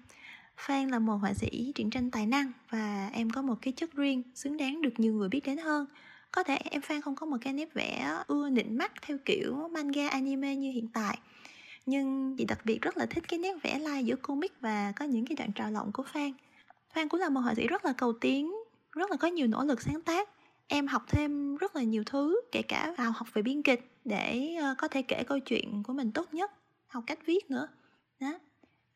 [0.58, 3.94] Phan là một họa sĩ truyện tranh tài năng và em có một cái chất
[3.94, 5.86] riêng xứng đáng được nhiều người biết đến hơn.
[6.32, 9.70] Có thể em Phan không có một cái nét vẽ ưa nịnh mắt theo kiểu
[9.72, 11.18] manga anime như hiện tại
[11.90, 15.06] nhưng chị đặc biệt rất là thích cái nét vẽ lai giữa comic và có
[15.06, 16.32] những cái đoạn trò lộng của Phan.
[16.94, 18.52] Phan cũng là một họa sĩ rất là cầu tiến
[18.92, 20.30] rất là có nhiều nỗ lực sáng tác.
[20.68, 24.56] Em học thêm rất là nhiều thứ kể cả vào học về biên kịch để
[24.62, 26.52] ờ, có thể kể câu chuyện của mình tốt nhất
[26.88, 27.68] học cách viết nữa.
[28.20, 28.40] Đó.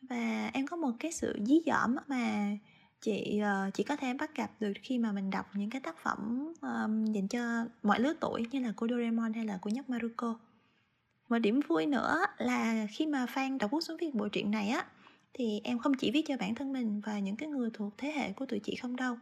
[0.02, 2.58] Và em có một cái sự dí dỏm mà
[3.02, 5.98] chị ờ, chỉ có thể bắt gặp được khi mà mình đọc những cái tác
[5.98, 9.90] phẩm um, dành cho mọi lứa tuổi như là của Doraemon hay là của nhóc
[9.90, 10.36] Maruko
[11.34, 14.70] một điểm vui nữa là khi mà fan đọc bút xuống viết bộ truyện này
[14.70, 14.86] á,
[15.34, 18.12] thì em không chỉ viết cho bản thân mình và những cái người thuộc thế
[18.12, 19.18] hệ của tụi chị không đâu.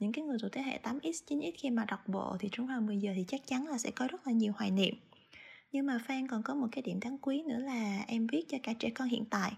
[0.00, 2.86] Những cái người thuộc thế hệ 8x 9x khi mà đọc bộ thì trúng khoảng
[2.86, 4.94] 10 giờ thì chắc chắn là sẽ có rất là nhiều hoài niệm.
[5.72, 8.58] Nhưng mà fan còn có một cái điểm đáng quý nữa là em viết cho
[8.62, 9.52] cả trẻ con hiện tại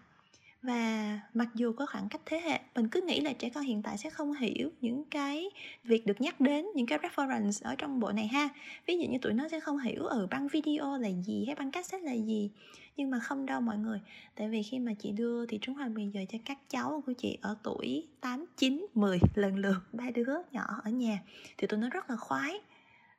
[0.62, 3.82] và mặc dù có khoảng cách thế hệ mình cứ nghĩ là trẻ con hiện
[3.82, 5.50] tại sẽ không hiểu những cái
[5.84, 8.48] việc được nhắc đến những cái reference ở trong bộ này ha.
[8.86, 11.54] Ví dụ như tụi nó sẽ không hiểu ở ừ, băng video là gì hay
[11.54, 12.50] băng cassette là gì.
[12.96, 14.00] Nhưng mà không đâu mọi người.
[14.34, 17.12] Tại vì khi mà chị đưa thì trúng hoa mì giờ cho các cháu của
[17.12, 21.18] chị ở tuổi 8, 9, 10 lần lượt ba đứa nhỏ ở nhà
[21.58, 22.60] thì tụi nó rất là khoái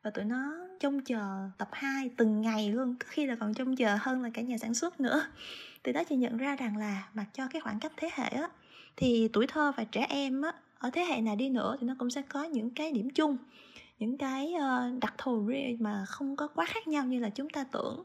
[0.03, 3.75] và tụi nó trông chờ tập 2 từng ngày luôn, có khi là còn trông
[3.75, 5.23] chờ hơn là cả nhà sản xuất nữa.
[5.83, 8.49] Từ đó chị nhận ra rằng là mặc cho cái khoảng cách thế hệ á,
[8.95, 11.95] thì tuổi thơ và trẻ em á, ở thế hệ nào đi nữa thì nó
[11.99, 13.37] cũng sẽ có những cái điểm chung,
[13.99, 17.63] những cái ờ, đặc thù mà không có quá khác nhau như là chúng ta
[17.71, 18.03] tưởng.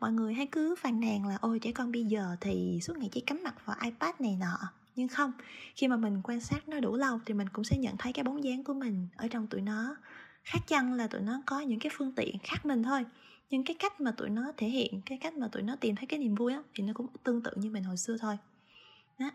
[0.00, 3.08] Mọi người hay cứ phàn nàn là, ôi, trẻ con bây giờ thì suốt ngày
[3.12, 4.58] chỉ cắm mặt vào ipad này nọ.
[4.96, 5.32] Nhưng không,
[5.76, 8.24] khi mà mình quan sát nó đủ lâu thì mình cũng sẽ nhận thấy cái
[8.24, 9.96] bóng dáng của mình ở trong tụi nó
[10.46, 13.04] khác chăng là tụi nó có những cái phương tiện khác mình thôi.
[13.50, 16.06] Nhưng cái cách mà tụi nó thể hiện, cái cách mà tụi nó tìm thấy
[16.06, 18.38] cái niềm vui á, thì nó cũng tương tự như mình hồi xưa thôi.
[19.18, 19.30] Đó.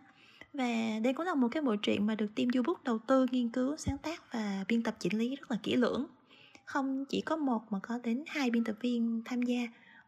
[0.53, 3.49] Và đây cũng là một cái bộ truyện mà được team Ubook đầu tư, nghiên
[3.49, 6.05] cứu, sáng tác và biên tập chỉnh lý rất là kỹ lưỡng.
[6.65, 9.61] Không chỉ có một mà có đến hai biên tập viên tham gia,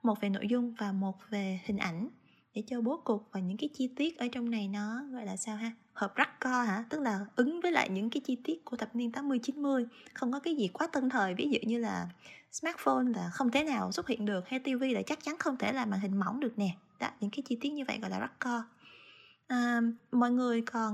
[0.04, 2.10] một về nội dung và một về hình ảnh
[2.56, 5.38] để cho bố cục và những cái chi tiết ở trong này nó gọi là
[5.38, 6.84] sao ha hợp rắc co hả?
[6.89, 10.32] Tức là ứng với lại những cái chi tiết của thập niên 80 90 không
[10.32, 12.10] có cái gì quá tân thời ví dụ như là
[12.51, 15.74] smartphone là không thể nào xuất hiện được hay tivi là chắc chắn không thể
[15.74, 16.70] là màn hình mỏng được nè.
[16.99, 18.64] Đó những cái chi tiết như vậy gọi là rắc co.
[19.47, 19.82] À,
[20.12, 20.93] mọi người còn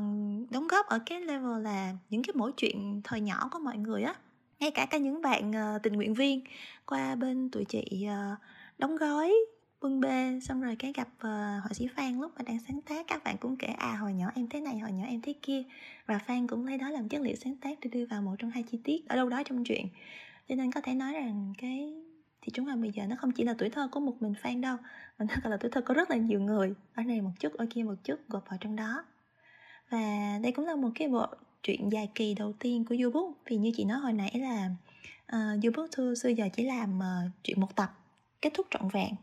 [0.51, 4.03] đóng góp ở cái level là những cái mỗi chuyện thời nhỏ của mọi người
[4.03, 4.15] á.
[4.59, 6.41] Ngay cả cả những bạn uh, tình nguyện viên
[6.85, 8.37] qua bên tụi chị uh,
[8.77, 9.33] đóng gói
[9.81, 11.23] bưng bê xong rồi cái gặp uh,
[11.63, 14.31] họa sĩ Phan lúc mà đang sáng tác các bạn cũng kể à hồi nhỏ
[14.35, 15.63] em thế này hồi nhỏ em thế kia.
[16.05, 18.49] Và Phan cũng lấy đó làm chất liệu sáng tác để đưa vào một trong
[18.49, 19.87] hai chi tiết ở đâu đó trong chuyện
[20.49, 21.93] cho nên có thể nói rằng cái
[22.41, 24.61] thì chúng ta bây giờ nó không chỉ là tuổi thơ của một mình Phan
[24.61, 24.77] đâu
[25.19, 27.53] mà nó còn là tuổi thơ của rất là nhiều người ở này một chút
[27.53, 29.05] ở kia một chút gộp vào trong đó.
[29.89, 29.99] Và
[30.43, 31.25] đây cũng là một cái bộ
[31.63, 34.69] truyện dài kỳ đầu tiên của Yobook vì như chị nói hồi nãy là
[35.27, 37.89] ờ, uh, Yobook thư xưa giờ chỉ làm ờ, uh, chuyện một tập
[38.41, 39.13] kết thúc trọn vẹn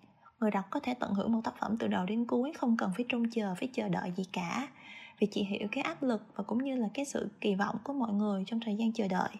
[0.41, 2.93] người đọc có thể tận hưởng một tác phẩm từ đầu đến cuối, không cần
[2.97, 4.69] phải trông chờ, phải chờ đợi gì cả.
[5.19, 7.93] Vì chị hiểu cái áp lực và cũng như là cái sự kỳ vọng của
[7.93, 9.31] mọi người trong thời gian chờ đợi.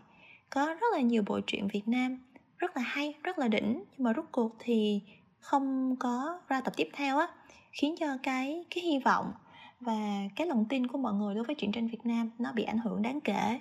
[0.51, 2.19] Có rất là nhiều bộ truyện Việt Nam,
[2.59, 5.03] rất là hay, rất là đỉnh, nhưng mà rút cuộc thì
[5.41, 7.29] không có ra tập tiếp theo á,
[7.73, 9.33] khiến cho cái cái hy vọng
[9.81, 12.63] và cái lòng tin của mọi người đối với truyện tranh Việt Nam nó bị
[12.63, 13.61] ảnh hưởng đáng kể.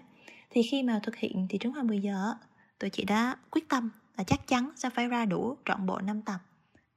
[0.49, 2.33] Thì khi mà thực hiện thì trứng hoa 10 giờ
[2.79, 6.21] tụi chị đã quyết tâm là chắc chắn sẽ phải ra đủ trọn bộ 5
[6.21, 6.39] tập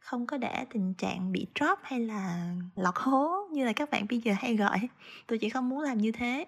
[0.08, 4.06] không có để tình trạng bị drop hay là lọt hố như là các bạn
[4.10, 4.88] bây giờ hay gọi.
[5.26, 6.46] Tôi chỉ không muốn làm như thế.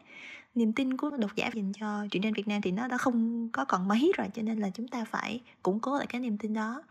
[0.55, 3.49] Niềm tin của độc giả dành cho truyện tranh Việt Nam thì nó đã không
[3.53, 6.39] có còn mấy rồi cho nên là chúng ta phải củng cố lại cái niềm
[6.39, 6.83] tin đó.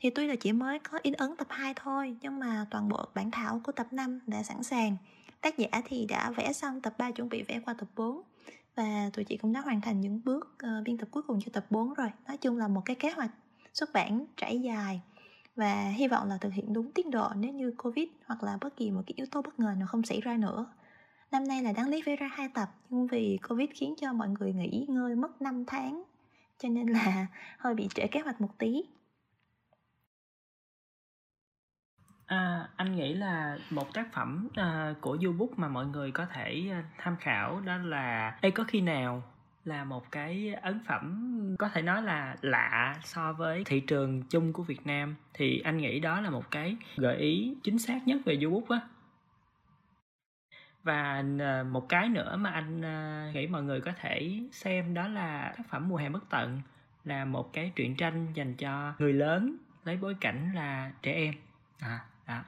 [0.00, 3.04] Thì tuy là chỉ mới có in ấn tập 2 thôi nhưng mà toàn bộ
[3.14, 4.96] bản thảo của tập 5 đã sẵn sàng.
[5.40, 8.22] Tác giả thì đã vẽ xong tập 3 chuẩn bị vẽ qua tập 4
[8.76, 11.50] và tụi chị cũng đã hoàn thành những bước uh, biên tập cuối cùng cho
[11.52, 12.08] tập 4 rồi.
[12.28, 13.30] Nói chung là một cái kế hoạch
[13.74, 15.00] xuất bản trải dài
[15.56, 18.76] và hy vọng là thực hiện đúng tiến độ nếu như covid hoặc là bất
[18.76, 20.66] kỳ một cái yếu tố bất ngờ nào không xảy ra nữa.
[21.30, 24.28] Năm nay là đáng lý phải ra hai tập nhưng vì covid khiến cho mọi
[24.28, 26.02] người nghỉ ngơi mất 5 tháng
[26.58, 27.26] cho nên là
[27.58, 28.82] hơi bị trễ kế hoạch một tí.
[32.26, 36.70] À, anh nghĩ là một tác phẩm uh, của YouBook mà mọi người có thể
[36.78, 39.22] uh, tham khảo đó là Ê có khi nào?
[39.64, 44.52] Là một cái ấn phẩm có thể nói là lạ so với thị trường chung
[44.52, 45.16] của Việt Nam.
[45.34, 48.80] Thì anh nghĩ đó là một cái gợi ý chính xác nhất về Yobook á.
[50.82, 55.08] Và ờ, một cái nữa mà anh ờ, nghĩ mọi người có thể xem đó
[55.08, 56.60] là tác phẩm mùa hè bất tận,
[57.04, 61.34] là một cái truyện tranh dành cho người lớn lấy bối cảnh là trẻ em.
[61.78, 62.42] À đó.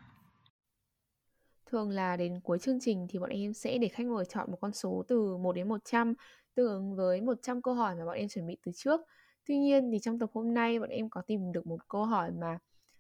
[1.67, 4.59] Thường là đến cuối chương trình thì bọn em sẽ để khách mời chọn một
[4.61, 6.15] con số từ 1 đến 100
[6.55, 9.01] tương ứng với 100 câu hỏi mà bọn em chuẩn bị từ trước.
[9.47, 12.31] Tuy nhiên thì trong tập hôm nay bọn em có tìm được một câu hỏi
[12.31, 12.59] mà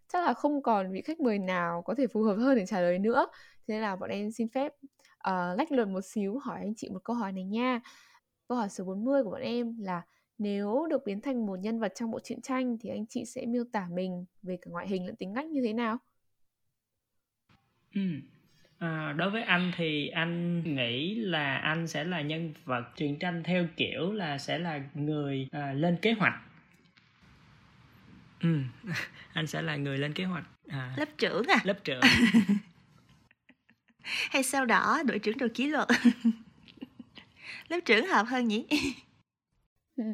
[0.09, 2.81] chắc là không còn vị khách mời nào có thể phù hợp hơn để trả
[2.81, 3.27] lời nữa.
[3.69, 4.73] Thế nên là bọn em xin phép
[5.29, 7.81] uh, lách luật một xíu hỏi anh chị một câu hỏi này nha.
[8.49, 10.03] Câu hỏi số 40 của bọn em là
[10.39, 13.47] nếu được biến thành một nhân vật trong bộ truyện tranh thì anh chị sẽ
[13.47, 15.99] miêu tả mình về cả ngoại hình lẫn tính cách như thế nào?
[17.95, 18.01] Ừ,
[18.79, 23.43] À, đối với anh thì anh nghĩ là anh sẽ là nhân vật truyện tranh
[23.43, 26.35] theo kiểu là sẽ là người à, lên kế hoạch.
[28.41, 28.59] Ừ
[29.33, 30.45] anh sẽ là người lên kế hoạch.
[30.69, 31.61] À, lớp trưởng à?
[31.65, 32.01] Lớp trưởng.
[34.05, 35.89] Hay sao đỏ đội trưởng đội kỷ luật.
[37.69, 38.67] Lớp trưởng hợp hơn nhỉ?
[39.97, 40.05] Ừ,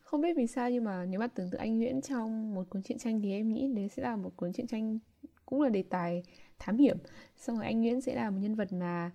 [0.00, 2.82] không biết vì sao nhưng mà nếu mà tưởng tượng anh Nguyễn trong một cuốn
[2.82, 4.98] truyện tranh thì em nghĩ đấy sẽ là một cuốn truyện tranh
[5.46, 6.22] cũng là đề tài
[6.58, 6.96] thám hiểm.
[7.36, 9.10] Xong rồi anh Nguyễn sẽ là một nhân vật mà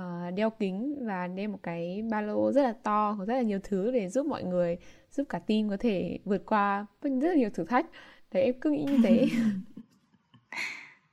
[0.00, 3.42] uh, đeo kính và đem một cái ba lô rất là to có rất là
[3.42, 4.76] nhiều thứ để giúp mọi người
[5.10, 7.86] giúp cả team có thể vượt qua rất là nhiều thử thách.
[8.32, 9.28] Đấy em cứ nghĩ như thế.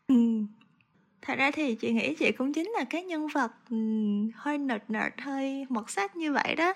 [0.07, 0.15] Ừ.
[1.21, 4.83] thật ra thì chị nghĩ chị cũng chính là cái nhân vật um, hơi nerd
[4.87, 6.73] nerd hơi mọt sách như vậy đó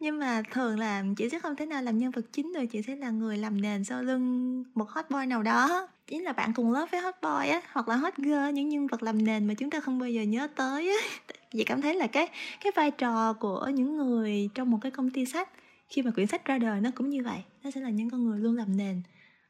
[0.00, 2.82] nhưng mà thường là chị sẽ không thể nào làm nhân vật chính được, chị
[2.82, 5.88] sẽ là người làm nền sau lưng một hot boy nào đó.
[6.06, 8.86] Chính là bạn cùng lớp với hot boy á, hoặc là hot girl, những nhân
[8.86, 11.08] vật làm nền mà chúng ta không bao giờ nhớ tới á.
[11.52, 12.28] Chị cảm thấy là cái
[12.60, 15.48] cái vai trò của những người trong một cái công ty sách,
[15.88, 18.24] khi mà quyển sách ra đời nó cũng như vậy, nó sẽ là những con
[18.24, 19.02] người luôn làm nền.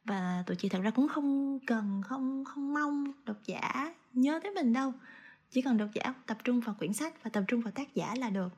[0.05, 4.53] Và tụi chị thật ra cũng không cần, không không mong độc giả nhớ tới
[4.53, 4.93] mình đâu.
[5.51, 8.15] Chỉ cần độc giả tập trung vào quyển sách và tập trung vào tác giả
[8.19, 8.49] là được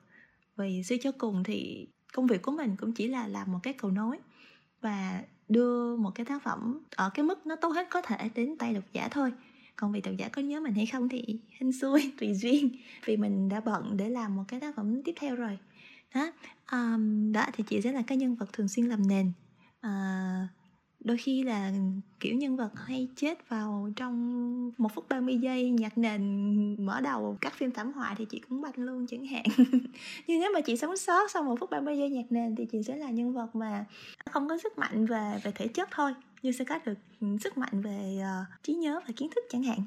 [0.61, 3.72] vì suy cho cùng thì công việc của mình cũng chỉ là làm một cái
[3.72, 4.18] cầu nối
[4.80, 8.56] và đưa một cái tác phẩm ở cái mức nó tốt hết có thể đến
[8.58, 9.32] tay độc giả thôi.
[9.76, 12.70] Còn vì độc giả có nhớ mình hay không thì hên xui tùy duyên
[13.04, 15.58] vì mình đã bận để làm một cái tác phẩm tiếp theo rồi.
[16.14, 16.32] Đó
[16.72, 19.32] um, đó thì chị sẽ là cái nhân vật thường xuyên làm nền.
[19.86, 20.48] Uh,
[21.05, 21.72] đôi khi là
[22.20, 27.36] kiểu nhân vật hay chết vào trong một phút 30 giây nhạc nền mở đầu
[27.40, 29.44] các phim thảm họa thì chị cũng banh luôn chẳng hạn.
[30.26, 32.82] Nhưng nếu mà chị sống sót sau một phút 30 giây nhạc nền thì chị
[32.82, 33.84] sẽ là nhân vật mà
[34.30, 36.98] không có sức mạnh về về thể chất thôi nhưng sẽ có được
[37.40, 39.78] sức mạnh về uh, trí nhớ và kiến thức chẳng hạn.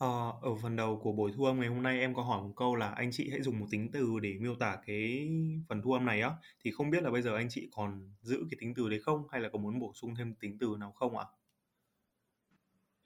[0.00, 2.52] Ờ, ở phần đầu của buổi thu âm ngày hôm nay em có hỏi một
[2.56, 5.28] câu là anh chị hãy dùng một tính từ để miêu tả cái
[5.68, 6.30] phần thu âm này á.
[6.64, 9.22] Thì không biết là bây giờ anh chị còn giữ cái tính từ đấy không
[9.30, 11.24] hay là có muốn bổ sung thêm tính từ nào không ạ?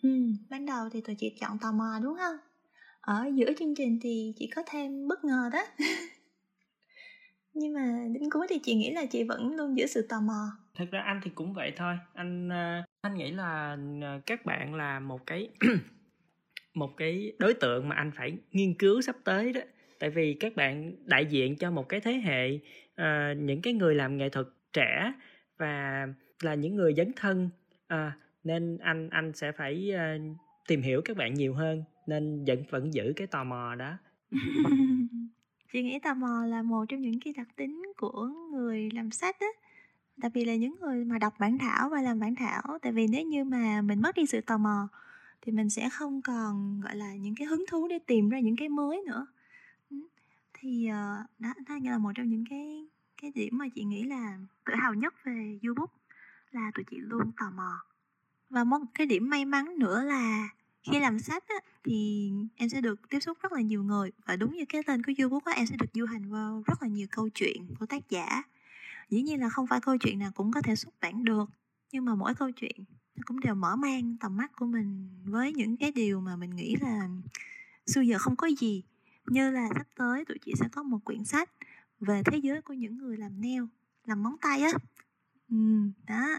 [0.02, 0.08] Ừ,
[0.50, 2.36] ban đầu thì tụi chị chọn tò mò đúng không?
[3.00, 5.62] Ở giữa chương trình thì chị có thêm bất ngờ đó.
[7.54, 10.50] Nhưng mà đến cuối thì chị nghĩ là chị vẫn luôn giữ sự tò mò.
[10.74, 11.94] Thật ra anh thì cũng vậy thôi.
[12.14, 15.48] Anh ờ, anh nghĩ là ờ, các bạn là một cái
[16.74, 19.60] một cái đối tượng mà anh phải nghiên cứu sắp tới đó.
[19.98, 23.94] Tại vì các bạn đại diện cho một cái thế hệ uh, những cái người
[23.94, 25.12] làm nghệ thuật trẻ
[25.58, 26.06] và
[26.42, 27.50] là những người dấn thân
[27.94, 27.98] uh,
[28.44, 30.36] nên anh anh sẽ phải uh,
[30.68, 33.92] tìm hiểu các bạn nhiều hơn nên vẫn vẫn giữ cái tò mò đó.
[35.72, 39.36] Chị nghĩ tò mò là một trong những cái đặc tính của người làm sách
[39.40, 39.46] á.
[40.16, 42.78] Đặc biệt là những người mà đọc bản thảo và làm bản thảo.
[42.82, 44.88] Tại vì nếu như mà mình mất đi sự tò mò
[45.44, 48.56] thì mình sẽ không còn gọi là những cái hứng thú để tìm ra những
[48.56, 49.26] cái mới nữa.
[50.54, 52.86] Thì ờ, đó đó là một trong những cái
[53.22, 55.90] cái điểm mà chị nghĩ là tự hào nhất về Ubook
[56.50, 57.84] là tụi chị luôn tò mò.
[58.50, 60.48] Và một cái điểm may mắn nữa là
[60.82, 64.12] khi làm sách á, thì em sẽ được tiếp xúc rất là nhiều người.
[64.26, 66.82] Và đúng như cái tên của Ubook á, em sẽ được du hành vào rất
[66.82, 68.42] là nhiều câu chuyện của tác giả.
[69.10, 71.50] Dĩ nhiên là không phải câu chuyện nào cũng có thể xuất bản được
[71.92, 72.84] nhưng mà mỗi câu chuyện
[73.26, 76.76] cũng đều mở mang tầm mắt của mình với những cái điều mà mình nghĩ
[76.80, 77.08] là
[77.86, 78.82] xưa giờ không có gì.
[79.26, 81.50] Như là sắp tới tụi chị sẽ có một quyển sách
[82.00, 83.62] về thế giới của những người làm nail
[84.06, 84.70] làm móng tay á.
[85.50, 85.56] Ừ,
[86.08, 86.38] đó.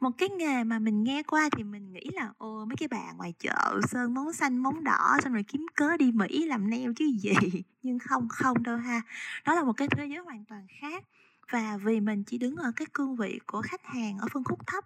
[0.00, 3.12] Một cái nghề mà mình nghe qua thì mình nghĩ là ô mấy cái bà
[3.12, 6.90] ngoài chợ sơn móng xanh móng đỏ xong rồi kiếm cớ đi mỹ làm nail
[6.96, 7.32] chứ gì?
[7.82, 9.02] Nhưng không không đâu ha.
[9.44, 11.04] Đó là một cái thế giới hoàn toàn khác.
[11.50, 14.66] Và vì mình chỉ đứng ở cái cương vị của khách hàng ở phân khúc
[14.66, 14.84] thấp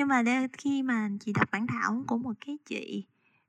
[0.00, 3.06] nhưng mà đây, khi mà chị đọc bản thảo của một cái chị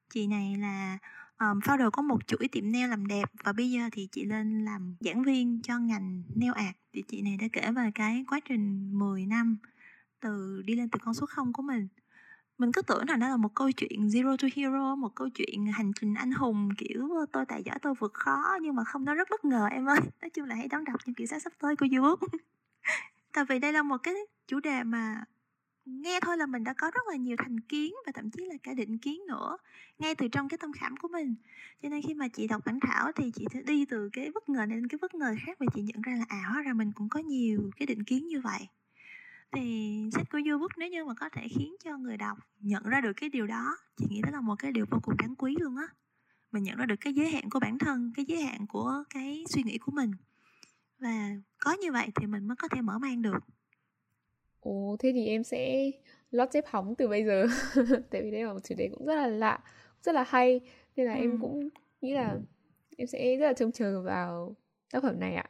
[0.10, 0.98] chị này là
[1.40, 4.66] um, founder có một chuỗi tiệm nail làm đẹp và bây giờ thì chị lên
[4.66, 6.76] làm giảng viên cho ngành nail art.
[6.94, 9.58] Thì chị này đã kể về cái quá trình 10 năm
[10.20, 11.88] từ đi lên từ con số không của mình.
[12.58, 15.66] Mình cứ tưởng rằng đó là một câu chuyện zero to hero một câu chuyện
[15.66, 19.14] hành trình anh hùng kiểu tôi tài giỏi tôi vượt khó nhưng mà không nó
[19.14, 20.00] rất bất ngờ em ơi.
[20.22, 22.28] Nói chung là hãy đón đọc những quyển sách sắp tới của youtube
[23.34, 24.16] tại vì đây là một cái
[24.48, 25.24] chủ đề mà
[25.86, 28.56] nghe thôi là mình đã có rất là nhiều thành kiến và thậm chí là
[28.64, 29.58] cả định kiến nữa,
[30.00, 31.36] ngay từ trong cái tâm khảm của mình.
[31.84, 34.50] Cho nên khi mà chị đọc bản thảo thì chị sẽ đi từ cái bất
[34.50, 36.74] ngờ này đến cái bất ngờ khác và chị nhận ra là à hóa ra
[36.74, 38.68] mình cũng có nhiều cái định kiến như vậy.
[39.52, 43.02] Thì sách của Book nếu như mà có thể khiến cho người đọc nhận ra
[43.02, 45.56] được cái điều đó, chị nghĩ đó là một cái điều vô cùng đáng quý
[45.60, 45.88] luôn á.
[46.52, 49.44] Mình nhận ra được cái giới hạn của bản thân, cái giới hạn của cái
[49.50, 50.12] suy nghĩ của mình.
[51.00, 53.40] Và có như vậy thì mình mới có thể mở mang được.
[54.62, 55.92] Ồ, thế thì em sẽ
[56.32, 57.46] lót dép hóng từ bây giờ.
[58.10, 59.60] Tại vì đây là một chủ đề cũng rất là lạ
[60.04, 60.62] Rất là hay.
[60.96, 61.20] Nên là ừ.
[61.20, 61.70] em cũng
[62.02, 62.40] nghĩ là
[62.98, 64.56] Em sẽ rất là trông chờ vào
[64.92, 65.46] tác phẩm này ạ.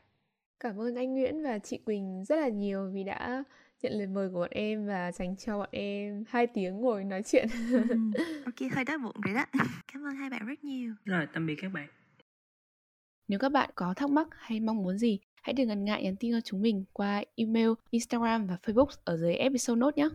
[0.59, 3.44] Cảm ơn anh Nguyễn và chị Quỳnh rất là nhiều Vì đã
[3.81, 7.23] nhận lời mời của bọn em Và dành cho bọn em hai tiếng ngồi nói
[7.26, 7.48] chuyện.
[7.72, 7.84] Ừ.
[8.45, 9.45] Ok, hơi đói bụng rồi đó.
[9.94, 10.94] Cảm ơn hai bạn rất nhiều.
[11.06, 11.88] Rồi, tạm biệt các bạn.
[13.27, 16.15] Nếu các bạn có thắc mắc hay mong muốn gì hãy đừng ngần ngại nhắn
[16.15, 20.09] tin cho chúng mình qua email, Instagram và Facebook ở dưới episode note nhé.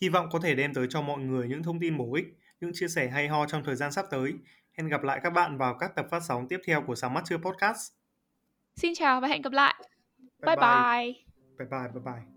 [0.00, 2.26] Hy vọng có thể đem tới cho mọi người những thông tin bổ ích,
[2.60, 4.32] những chia sẻ hay ho trong thời gian sắp tới.
[4.72, 7.22] Hẹn gặp lại các bạn vào các tập phát sóng tiếp theo của Sáng Mắt
[7.24, 7.92] Chưa Podcast.
[8.76, 9.74] Xin chào và hẹn gặp lại.
[10.46, 11.12] Bye bye.
[11.58, 12.14] Bye bye, bye bye.
[12.14, 12.35] bye.